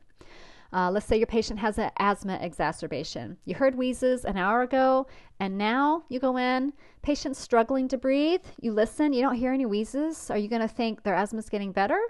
uh, 0.72 0.90
let's 0.90 1.06
say 1.06 1.16
your 1.16 1.26
patient 1.26 1.58
has 1.60 1.78
an 1.78 1.90
asthma 1.98 2.38
exacerbation. 2.40 3.36
You 3.44 3.54
heard 3.54 3.76
wheezes 3.76 4.24
an 4.24 4.36
hour 4.36 4.62
ago, 4.62 5.06
and 5.40 5.56
now 5.58 6.04
you 6.08 6.20
go 6.20 6.36
in, 6.36 6.72
patient's 7.02 7.40
struggling 7.40 7.88
to 7.88 7.98
breathe. 7.98 8.42
You 8.60 8.72
listen, 8.72 9.12
you 9.12 9.22
don't 9.22 9.36
hear 9.36 9.52
any 9.52 9.66
wheezes. 9.66 10.30
Are 10.30 10.38
you 10.38 10.48
going 10.48 10.62
to 10.62 10.68
think 10.68 11.02
their 11.02 11.14
asthma's 11.14 11.48
getting 11.48 11.72
better? 11.72 12.00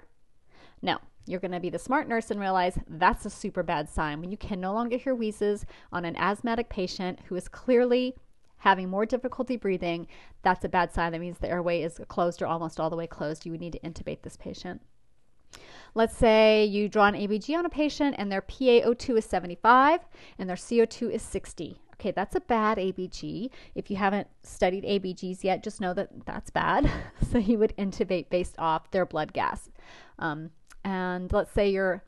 No. 0.81 0.97
You're 1.29 1.41
going 1.41 1.51
to 1.51 1.59
be 1.59 1.69
the 1.69 1.77
smart 1.77 2.07
nurse 2.07 2.31
and 2.31 2.39
realize 2.39 2.79
that's 2.87 3.25
a 3.25 3.29
super 3.29 3.61
bad 3.61 3.89
sign. 3.89 4.21
When 4.21 4.31
you 4.31 4.37
can 4.37 4.61
no 4.61 4.73
longer 4.73 4.95
hear 4.95 5.13
wheezes 5.13 5.65
on 5.91 6.05
an 6.05 6.15
asthmatic 6.15 6.69
patient 6.69 7.19
who 7.25 7.35
is 7.35 7.49
clearly 7.49 8.15
having 8.59 8.89
more 8.89 9.05
difficulty 9.05 9.57
breathing, 9.57 10.07
that's 10.41 10.63
a 10.63 10.69
bad 10.69 10.93
sign. 10.93 11.11
That 11.11 11.19
means 11.19 11.37
the 11.37 11.49
airway 11.49 11.81
is 11.81 11.99
closed 12.07 12.41
or 12.41 12.47
almost 12.47 12.79
all 12.79 12.89
the 12.89 12.95
way 12.95 13.07
closed. 13.07 13.45
You 13.45 13.51
would 13.51 13.59
need 13.59 13.73
to 13.73 13.79
intubate 13.79 14.21
this 14.21 14.37
patient. 14.37 14.81
Let's 15.97 16.15
say 16.15 16.63
you 16.63 16.89
draw 16.89 17.07
an 17.07 17.15
ABG 17.15 17.57
on 17.57 17.65
a 17.65 17.69
patient 17.69 18.13
and 18.19 18.31
their 18.31 18.43
PaO2 18.43 19.17
is 19.17 19.25
75 19.25 20.01
and 20.37 20.47
their 20.47 20.55
CO2 20.55 21.09
is 21.09 21.23
60. 21.23 21.81
Okay, 21.95 22.11
that's 22.11 22.35
a 22.35 22.39
bad 22.39 22.77
ABG. 22.77 23.49
If 23.73 23.89
you 23.89 23.97
haven't 23.97 24.27
studied 24.43 24.83
ABGs 24.83 25.43
yet, 25.43 25.63
just 25.63 25.81
know 25.81 25.95
that 25.95 26.09
that's 26.27 26.51
bad. 26.51 26.87
so 27.31 27.39
you 27.39 27.57
would 27.57 27.75
intubate 27.77 28.29
based 28.29 28.53
off 28.59 28.91
their 28.91 29.07
blood 29.07 29.33
gas. 29.33 29.71
Um, 30.19 30.51
and 30.85 31.33
let's 31.33 31.51
say 31.51 31.71
your 31.71 32.03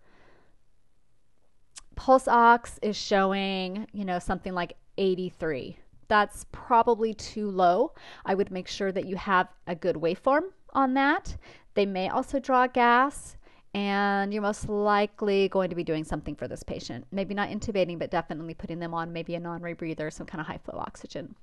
pulse 1.95 2.28
ox 2.28 2.78
is 2.84 2.95
showing, 2.95 3.88
you 3.91 4.06
know, 4.06 4.19
something 4.19 4.54
like 4.54 4.78
83. 4.99 5.80
That's 6.10 6.45
probably 6.52 7.15
too 7.15 7.49
low. 7.49 7.93
I 8.23 8.36
would 8.36 8.52
make 8.52 8.67
sure 8.67 8.91
that 8.91 9.08
you 9.08 9.15
have 9.15 9.47
a 9.65 9.73
good 9.73 9.95
waveform 9.95 10.41
on 10.73 10.93
that. 10.93 11.38
They 11.73 11.88
may 11.88 12.10
also 12.10 12.39
draw 12.39 12.67
gas, 12.67 13.38
and 13.73 14.34
you're 14.34 14.41
most 14.41 14.67
likely 14.67 15.47
going 15.49 15.69
to 15.69 15.75
be 15.75 15.84
doing 15.84 16.03
something 16.03 16.36
for 16.36 16.47
this 16.47 16.63
patient. 16.63 17.05
Maybe 17.12 17.34
not 17.34 17.49
intubating, 17.49 17.99
but 17.99 18.12
definitely 18.12 18.53
putting 18.53 18.79
them 18.79 18.93
on 18.93 19.13
maybe 19.13 19.36
a 19.36 19.39
non 19.39 19.62
rebreather, 19.62 20.12
some 20.12 20.25
kind 20.25 20.41
of 20.41 20.47
high 20.47 20.60
flow 20.63 20.79
oxygen. 20.79 21.36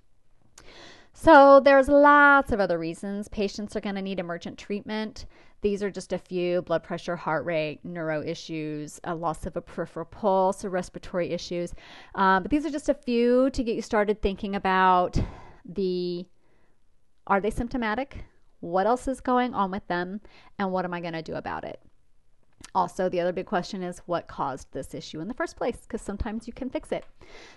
So, 1.13 1.61
there's 1.61 1.89
lots 1.89 2.53
of 2.53 2.61
other 2.61 2.79
reasons 2.79 3.29
patients 3.29 3.75
are 3.75 3.81
going 3.81 3.95
to 3.95 4.03
need 4.03 4.19
emergent 4.19 4.59
treatment. 4.59 5.27
These 5.63 5.83
are 5.83 5.91
just 5.91 6.13
a 6.13 6.19
few 6.19 6.63
blood 6.63 6.83
pressure, 6.83 7.17
heart 7.17 7.45
rate, 7.47 7.81
neuro 7.85 8.23
issues, 8.23 9.01
a 9.05 9.15
loss 9.15 9.47
of 9.47 9.57
a 9.57 9.63
peripheral 9.63 10.05
pulse, 10.07 10.65
or 10.65 10.69
respiratory 10.69 11.31
issues. 11.31 11.73
Um, 12.15 12.43
but 12.43 12.51
these 12.51 12.67
are 12.67 12.71
just 12.71 12.91
a 12.91 12.95
few 12.95 13.49
to 13.51 13.65
get 13.65 13.75
you 13.75 13.83
started 13.83 14.21
thinking 14.21 14.55
about 14.55 15.19
the 15.65 16.27
are 17.27 17.41
they 17.41 17.51
symptomatic? 17.51 18.27
what 18.61 18.87
else 18.87 19.09
is 19.09 19.21
going 19.21 19.55
on 19.55 19.71
with 19.71 19.87
them, 19.89 20.21
and 20.59 20.73
what 20.73 20.85
am 20.85 20.95
I 20.95 21.01
going 21.01 21.13
to 21.13 21.23
do 21.23 21.35
about 21.35 21.65
it? 21.65 21.81
Also, 22.75 23.09
the 23.09 23.21
other 23.21 23.33
big 23.33 23.47
question 23.47 23.83
is 23.83 24.03
what 24.07 24.29
caused 24.29 24.71
this 24.73 24.95
issue 24.95 25.21
in 25.21 25.29
the 25.29 25.35
first 25.35 25.57
place, 25.57 25.79
because 25.83 26.03
sometimes 26.03 26.47
you 26.47 26.53
can 26.53 26.69
fix 26.69 26.93
it. 26.93 27.05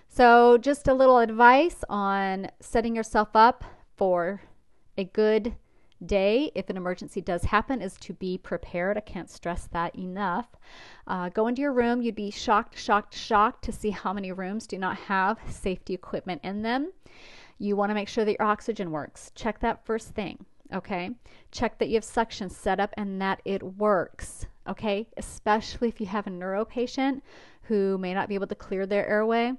So, 0.07 0.57
just 0.57 0.87
a 0.87 0.93
little 0.93 1.19
advice 1.19 1.83
on 1.89 2.47
setting 2.59 2.95
yourself 2.95 3.29
up 3.33 3.63
for 3.97 4.41
a 4.97 5.03
good 5.03 5.55
day 6.05 6.51
if 6.55 6.69
an 6.69 6.77
emergency 6.77 7.21
does 7.21 7.43
happen 7.43 7.81
is 7.81 7.97
to 7.97 8.13
be 8.13 8.37
prepared. 8.37 8.97
I 8.97 9.01
can't 9.01 9.29
stress 9.29 9.67
that 9.73 9.95
enough. 9.95 10.47
Uh, 11.07 11.29
go 11.29 11.47
into 11.47 11.61
your 11.61 11.73
room. 11.73 12.01
You'd 12.01 12.15
be 12.15 12.31
shocked, 12.31 12.77
shocked, 12.77 13.13
shocked 13.13 13.63
to 13.65 13.71
see 13.71 13.89
how 13.89 14.13
many 14.13 14.31
rooms 14.31 14.67
do 14.67 14.77
not 14.77 14.97
have 14.97 15.37
safety 15.49 15.93
equipment 15.93 16.41
in 16.43 16.61
them. 16.61 16.91
You 17.57 17.75
want 17.75 17.89
to 17.89 17.95
make 17.95 18.07
sure 18.07 18.23
that 18.23 18.37
your 18.39 18.47
oxygen 18.47 18.91
works. 18.91 19.31
Check 19.35 19.59
that 19.59 19.85
first 19.85 20.09
thing. 20.09 20.45
Okay. 20.73 21.11
Check 21.51 21.79
that 21.79 21.89
you 21.89 21.95
have 21.95 22.03
suction 22.03 22.49
set 22.49 22.79
up 22.79 22.93
and 22.95 23.21
that 23.21 23.41
it 23.45 23.63
works. 23.63 24.45
Okay. 24.67 25.07
Especially 25.17 25.87
if 25.87 25.99
you 25.99 26.07
have 26.07 26.27
a 26.27 26.31
neuro 26.31 26.63
patient 26.65 27.23
who 27.63 27.97
may 27.97 28.13
not 28.13 28.29
be 28.29 28.35
able 28.35 28.47
to 28.47 28.55
clear 28.55 28.85
their 28.85 29.07
airway. 29.07 29.53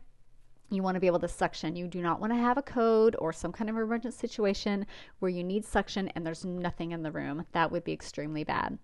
You 0.72 0.84
want 0.84 0.94
to 0.94 1.00
be 1.00 1.08
able 1.08 1.18
to 1.20 1.28
suction. 1.28 1.74
You 1.74 1.88
do 1.88 2.00
not 2.00 2.20
want 2.20 2.32
to 2.32 2.38
have 2.38 2.56
a 2.56 2.62
code 2.62 3.16
or 3.18 3.32
some 3.32 3.50
kind 3.50 3.68
of 3.68 3.76
emergent 3.76 4.14
situation 4.14 4.86
where 5.18 5.30
you 5.30 5.42
need 5.42 5.64
suction 5.64 6.08
and 6.08 6.24
there's 6.24 6.44
nothing 6.44 6.92
in 6.92 7.02
the 7.02 7.10
room. 7.10 7.44
That 7.52 7.72
would 7.72 7.82
be 7.82 7.92
extremely 7.92 8.44
bad 8.44 8.78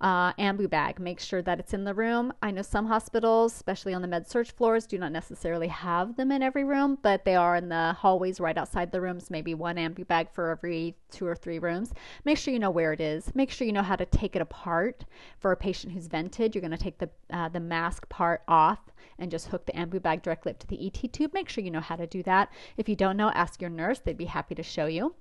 uh, 0.00 0.32
ambu 0.34 0.68
bag. 0.68 1.00
Make 1.00 1.20
sure 1.20 1.42
that 1.42 1.58
it's 1.58 1.72
in 1.72 1.84
the 1.84 1.94
room. 1.94 2.32
I 2.42 2.50
know 2.50 2.62
some 2.62 2.86
hospitals, 2.86 3.54
especially 3.54 3.94
on 3.94 4.02
the 4.02 4.08
med 4.08 4.28
surg 4.28 4.48
floors, 4.48 4.86
do 4.86 4.98
not 4.98 5.12
necessarily 5.12 5.68
have 5.68 6.16
them 6.16 6.30
in 6.30 6.42
every 6.42 6.64
room, 6.64 6.98
but 7.02 7.24
they 7.24 7.34
are 7.34 7.56
in 7.56 7.68
the 7.68 7.94
hallways 7.94 8.38
right 8.40 8.58
outside 8.58 8.92
the 8.92 9.00
rooms, 9.00 9.30
maybe 9.30 9.54
one 9.54 9.76
ambu 9.76 10.06
bag 10.06 10.28
for 10.32 10.50
every 10.50 10.96
two 11.10 11.26
or 11.26 11.34
three 11.34 11.58
rooms. 11.58 11.92
Make 12.24 12.38
sure 12.38 12.52
you 12.52 12.60
know 12.60 12.70
where 12.70 12.92
it 12.92 13.00
is. 13.00 13.34
Make 13.34 13.50
sure 13.50 13.66
you 13.66 13.72
know 13.72 13.82
how 13.82 13.96
to 13.96 14.06
take 14.06 14.36
it 14.36 14.42
apart. 14.42 15.04
For 15.38 15.52
a 15.52 15.56
patient 15.56 15.92
who's 15.92 16.06
vented, 16.06 16.54
you're 16.54 16.62
going 16.62 16.70
to 16.70 16.76
take 16.76 16.98
the, 16.98 17.10
uh, 17.30 17.48
the 17.48 17.60
mask 17.60 18.08
part 18.08 18.42
off 18.48 18.80
and 19.18 19.30
just 19.30 19.48
hook 19.48 19.64
the 19.64 19.72
ambu 19.72 20.02
bag 20.02 20.22
directly 20.22 20.52
up 20.52 20.58
to 20.58 20.66
the 20.66 20.86
ET 20.86 21.12
tube. 21.12 21.32
Make 21.32 21.48
sure 21.48 21.64
you 21.64 21.70
know 21.70 21.80
how 21.80 21.96
to 21.96 22.06
do 22.06 22.22
that. 22.24 22.52
If 22.76 22.88
you 22.88 22.96
don't 22.96 23.16
know, 23.16 23.30
ask 23.30 23.60
your 23.60 23.70
nurse, 23.70 23.98
they'd 24.00 24.16
be 24.16 24.26
happy 24.26 24.54
to 24.54 24.62
show 24.62 24.86
you 24.86 25.14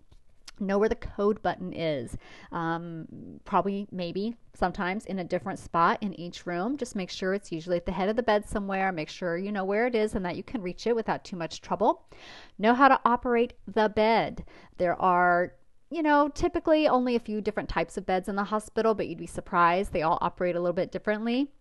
know 0.59 0.77
where 0.77 0.89
the 0.89 0.95
code 0.95 1.41
button 1.41 1.73
is. 1.73 2.17
Um, 2.51 3.07
probably, 3.45 3.87
maybe, 3.91 4.35
sometimes 4.53 5.05
in 5.05 5.19
a 5.19 5.23
different 5.23 5.59
spot 5.59 5.97
in 6.01 6.13
each 6.19 6.45
room. 6.45 6.77
Just 6.77 6.95
make 6.95 7.09
sure 7.09 7.33
it's 7.33 7.51
usually 7.51 7.77
at 7.77 7.85
the 7.85 7.91
head 7.91 8.09
of 8.09 8.15
the 8.15 8.23
bed 8.23 8.47
somewhere. 8.47 8.91
Make 8.91 9.09
sure 9.09 9.37
you 9.37 9.51
know 9.51 9.65
where 9.65 9.87
it 9.87 9.95
is 9.95 10.15
and 10.15 10.25
that 10.25 10.35
you 10.35 10.43
can 10.43 10.61
reach 10.61 10.87
it 10.87 10.95
without 10.95 11.23
too 11.23 11.35
much 11.35 11.61
trouble. 11.61 12.05
Know 12.57 12.73
how 12.73 12.87
to 12.87 12.99
operate 13.05 13.53
the 13.67 13.89
bed. 13.89 14.45
There 14.77 14.99
are 15.01 15.53
you 15.91 16.01
know, 16.01 16.29
typically 16.29 16.87
only 16.87 17.15
a 17.15 17.19
few 17.19 17.41
different 17.41 17.69
types 17.69 17.95
of 17.95 18.05
beds 18.05 18.27
in 18.27 18.35
the 18.35 18.43
hospital, 18.43 18.95
but 18.95 19.07
you'd 19.07 19.19
be 19.19 19.27
surprised. 19.27 19.93
They 19.93 20.01
all 20.01 20.17
operate 20.19 20.55
a 20.55 20.59
little 20.59 20.73
bit 20.73 20.91
differently. 20.91 21.51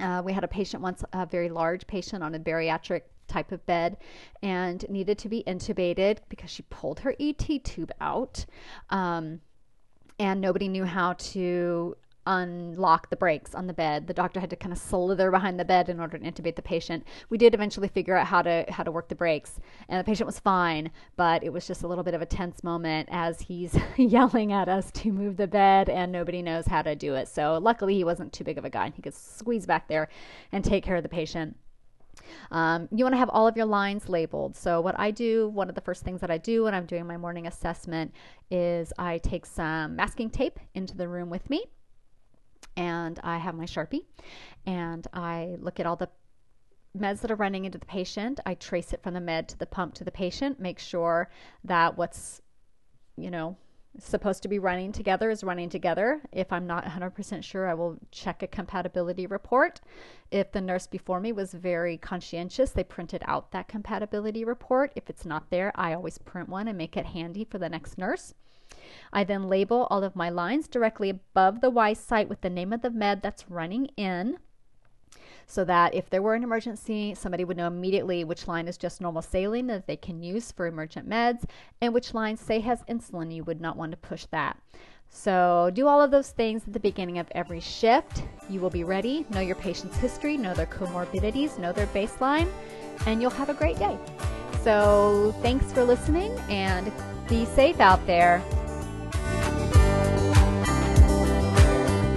Uh, 0.00 0.22
we 0.24 0.32
had 0.32 0.44
a 0.44 0.48
patient 0.48 0.82
once, 0.82 1.04
a 1.12 1.26
very 1.26 1.48
large 1.48 1.86
patient 1.86 2.22
on 2.22 2.34
a 2.34 2.38
bariatric 2.38 3.02
type 3.30 3.52
of 3.52 3.64
bed 3.64 3.96
and 4.42 4.84
needed 4.90 5.16
to 5.18 5.28
be 5.28 5.42
intubated 5.46 6.18
because 6.28 6.50
she 6.50 6.62
pulled 6.64 7.00
her 7.00 7.14
ET 7.18 7.64
tube 7.64 7.92
out. 8.00 8.44
Um, 8.90 9.40
and 10.18 10.40
nobody 10.40 10.68
knew 10.68 10.84
how 10.84 11.14
to 11.14 11.96
unlock 12.26 13.08
the 13.10 13.16
brakes 13.16 13.54
on 13.54 13.66
the 13.66 13.72
bed. 13.72 14.06
The 14.06 14.14
doctor 14.14 14.40
had 14.40 14.50
to 14.50 14.56
kind 14.56 14.72
of 14.72 14.78
slither 14.78 15.30
behind 15.30 15.58
the 15.58 15.64
bed 15.64 15.88
in 15.88 15.98
order 15.98 16.18
to 16.18 16.24
intubate 16.24 16.56
the 16.56 16.62
patient. 16.62 17.04
We 17.28 17.38
did 17.38 17.54
eventually 17.54 17.88
figure 17.88 18.16
out 18.16 18.26
how 18.26 18.42
to 18.42 18.64
how 18.68 18.82
to 18.82 18.90
work 18.90 19.08
the 19.08 19.14
brakes, 19.14 19.58
and 19.88 19.98
the 19.98 20.04
patient 20.04 20.26
was 20.26 20.38
fine, 20.38 20.90
but 21.16 21.42
it 21.42 21.52
was 21.52 21.66
just 21.66 21.82
a 21.82 21.88
little 21.88 22.04
bit 22.04 22.14
of 22.14 22.22
a 22.22 22.26
tense 22.26 22.62
moment 22.62 23.08
as 23.10 23.40
he's 23.40 23.76
yelling 23.96 24.52
at 24.52 24.68
us 24.68 24.90
to 24.92 25.12
move 25.12 25.36
the 25.36 25.46
bed, 25.46 25.88
and 25.88 26.12
nobody 26.12 26.42
knows 26.42 26.66
how 26.66 26.82
to 26.82 26.94
do 26.94 27.14
it. 27.14 27.28
So 27.28 27.58
luckily, 27.58 27.94
he 27.94 28.04
wasn't 28.04 28.32
too 28.32 28.44
big 28.44 28.58
of 28.58 28.64
a 28.64 28.70
guy; 28.70 28.86
and 28.86 28.94
he 28.94 29.02
could 29.02 29.14
squeeze 29.14 29.66
back 29.66 29.88
there 29.88 30.08
and 30.52 30.64
take 30.64 30.84
care 30.84 30.96
of 30.96 31.02
the 31.02 31.08
patient. 31.08 31.56
Um, 32.50 32.88
you 32.92 33.04
want 33.04 33.14
to 33.14 33.18
have 33.18 33.30
all 33.30 33.46
of 33.46 33.56
your 33.56 33.66
lines 33.66 34.08
labeled. 34.08 34.56
So, 34.56 34.80
what 34.80 34.98
I 34.98 35.10
do, 35.10 35.48
one 35.48 35.68
of 35.68 35.74
the 35.74 35.80
first 35.80 36.02
things 36.02 36.20
that 36.20 36.30
I 36.30 36.38
do 36.38 36.64
when 36.64 36.74
I'm 36.74 36.86
doing 36.86 37.06
my 37.06 37.16
morning 37.16 37.46
assessment 37.46 38.12
is 38.50 38.92
I 38.98 39.18
take 39.18 39.46
some 39.46 39.96
masking 39.96 40.30
tape 40.30 40.58
into 40.74 40.96
the 40.96 41.08
room 41.08 41.30
with 41.30 41.48
me 41.48 41.64
and 42.76 43.18
I 43.22 43.38
have 43.38 43.54
my 43.54 43.64
Sharpie 43.64 44.04
and 44.66 45.06
I 45.12 45.56
look 45.58 45.80
at 45.80 45.86
all 45.86 45.96
the 45.96 46.08
meds 46.96 47.20
that 47.20 47.30
are 47.30 47.36
running 47.36 47.64
into 47.64 47.78
the 47.78 47.86
patient. 47.86 48.40
I 48.46 48.54
trace 48.54 48.92
it 48.92 49.02
from 49.02 49.14
the 49.14 49.20
med 49.20 49.48
to 49.48 49.58
the 49.58 49.66
pump 49.66 49.94
to 49.94 50.04
the 50.04 50.10
patient, 50.10 50.60
make 50.60 50.78
sure 50.78 51.30
that 51.64 51.96
what's, 51.96 52.40
you 53.16 53.30
know, 53.30 53.56
supposed 53.98 54.42
to 54.42 54.48
be 54.48 54.58
running 54.58 54.92
together 54.92 55.30
is 55.30 55.42
running 55.42 55.68
together. 55.68 56.22
If 56.32 56.52
I'm 56.52 56.66
not 56.66 56.84
100% 56.84 57.42
sure, 57.42 57.68
I 57.68 57.74
will 57.74 57.98
check 58.10 58.42
a 58.42 58.46
compatibility 58.46 59.26
report. 59.26 59.80
If 60.30 60.52
the 60.52 60.60
nurse 60.60 60.86
before 60.86 61.20
me 61.20 61.32
was 61.32 61.52
very 61.52 61.96
conscientious, 61.96 62.70
they 62.70 62.84
printed 62.84 63.22
out 63.26 63.50
that 63.50 63.68
compatibility 63.68 64.44
report. 64.44 64.92
If 64.94 65.10
it's 65.10 65.24
not 65.24 65.50
there, 65.50 65.72
I 65.74 65.92
always 65.92 66.18
print 66.18 66.48
one 66.48 66.68
and 66.68 66.78
make 66.78 66.96
it 66.96 67.06
handy 67.06 67.44
for 67.44 67.58
the 67.58 67.68
next 67.68 67.98
nurse. 67.98 68.34
I 69.12 69.24
then 69.24 69.48
label 69.48 69.88
all 69.90 70.04
of 70.04 70.14
my 70.14 70.30
lines 70.30 70.68
directly 70.68 71.10
above 71.10 71.60
the 71.60 71.70
Y 71.70 71.92
site 71.92 72.28
with 72.28 72.40
the 72.40 72.50
name 72.50 72.72
of 72.72 72.82
the 72.82 72.90
med 72.90 73.22
that's 73.22 73.50
running 73.50 73.86
in 73.96 74.38
so 75.50 75.64
that 75.64 75.92
if 75.94 76.08
there 76.08 76.22
were 76.22 76.34
an 76.34 76.44
emergency, 76.44 77.12
somebody 77.12 77.42
would 77.42 77.56
know 77.56 77.66
immediately 77.66 78.22
which 78.22 78.46
line 78.46 78.68
is 78.68 78.78
just 78.78 79.00
normal 79.00 79.20
saline 79.20 79.66
that 79.66 79.88
they 79.88 79.96
can 79.96 80.22
use 80.22 80.52
for 80.52 80.68
emergent 80.68 81.08
meds 81.08 81.42
and 81.80 81.92
which 81.92 82.14
line, 82.14 82.36
say, 82.36 82.60
has 82.60 82.84
insulin. 82.84 83.34
You 83.34 83.42
would 83.42 83.60
not 83.60 83.76
want 83.76 83.90
to 83.90 83.96
push 83.96 84.26
that. 84.26 84.56
So, 85.08 85.72
do 85.74 85.88
all 85.88 86.00
of 86.00 86.12
those 86.12 86.30
things 86.30 86.62
at 86.68 86.72
the 86.72 86.78
beginning 86.78 87.18
of 87.18 87.26
every 87.32 87.58
shift. 87.58 88.22
You 88.48 88.60
will 88.60 88.70
be 88.70 88.84
ready. 88.84 89.26
Know 89.30 89.40
your 89.40 89.56
patient's 89.56 89.96
history, 89.96 90.36
know 90.36 90.54
their 90.54 90.66
comorbidities, 90.66 91.58
know 91.58 91.72
their 91.72 91.88
baseline, 91.88 92.48
and 93.06 93.20
you'll 93.20 93.32
have 93.32 93.48
a 93.48 93.54
great 93.54 93.76
day. 93.76 93.98
So 94.62 95.34
thanks 95.42 95.72
for 95.72 95.82
listening 95.82 96.30
and 96.48 96.92
be 97.28 97.44
safe 97.44 97.80
out 97.80 98.06
there. 98.06 98.40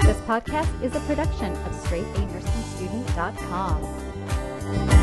This 0.03 0.17
podcast 0.27 0.83
is 0.83 0.95
a 0.95 0.99
production 1.01 1.51
of 1.65 1.73
straightanursingstudent.com. 2.93 5.02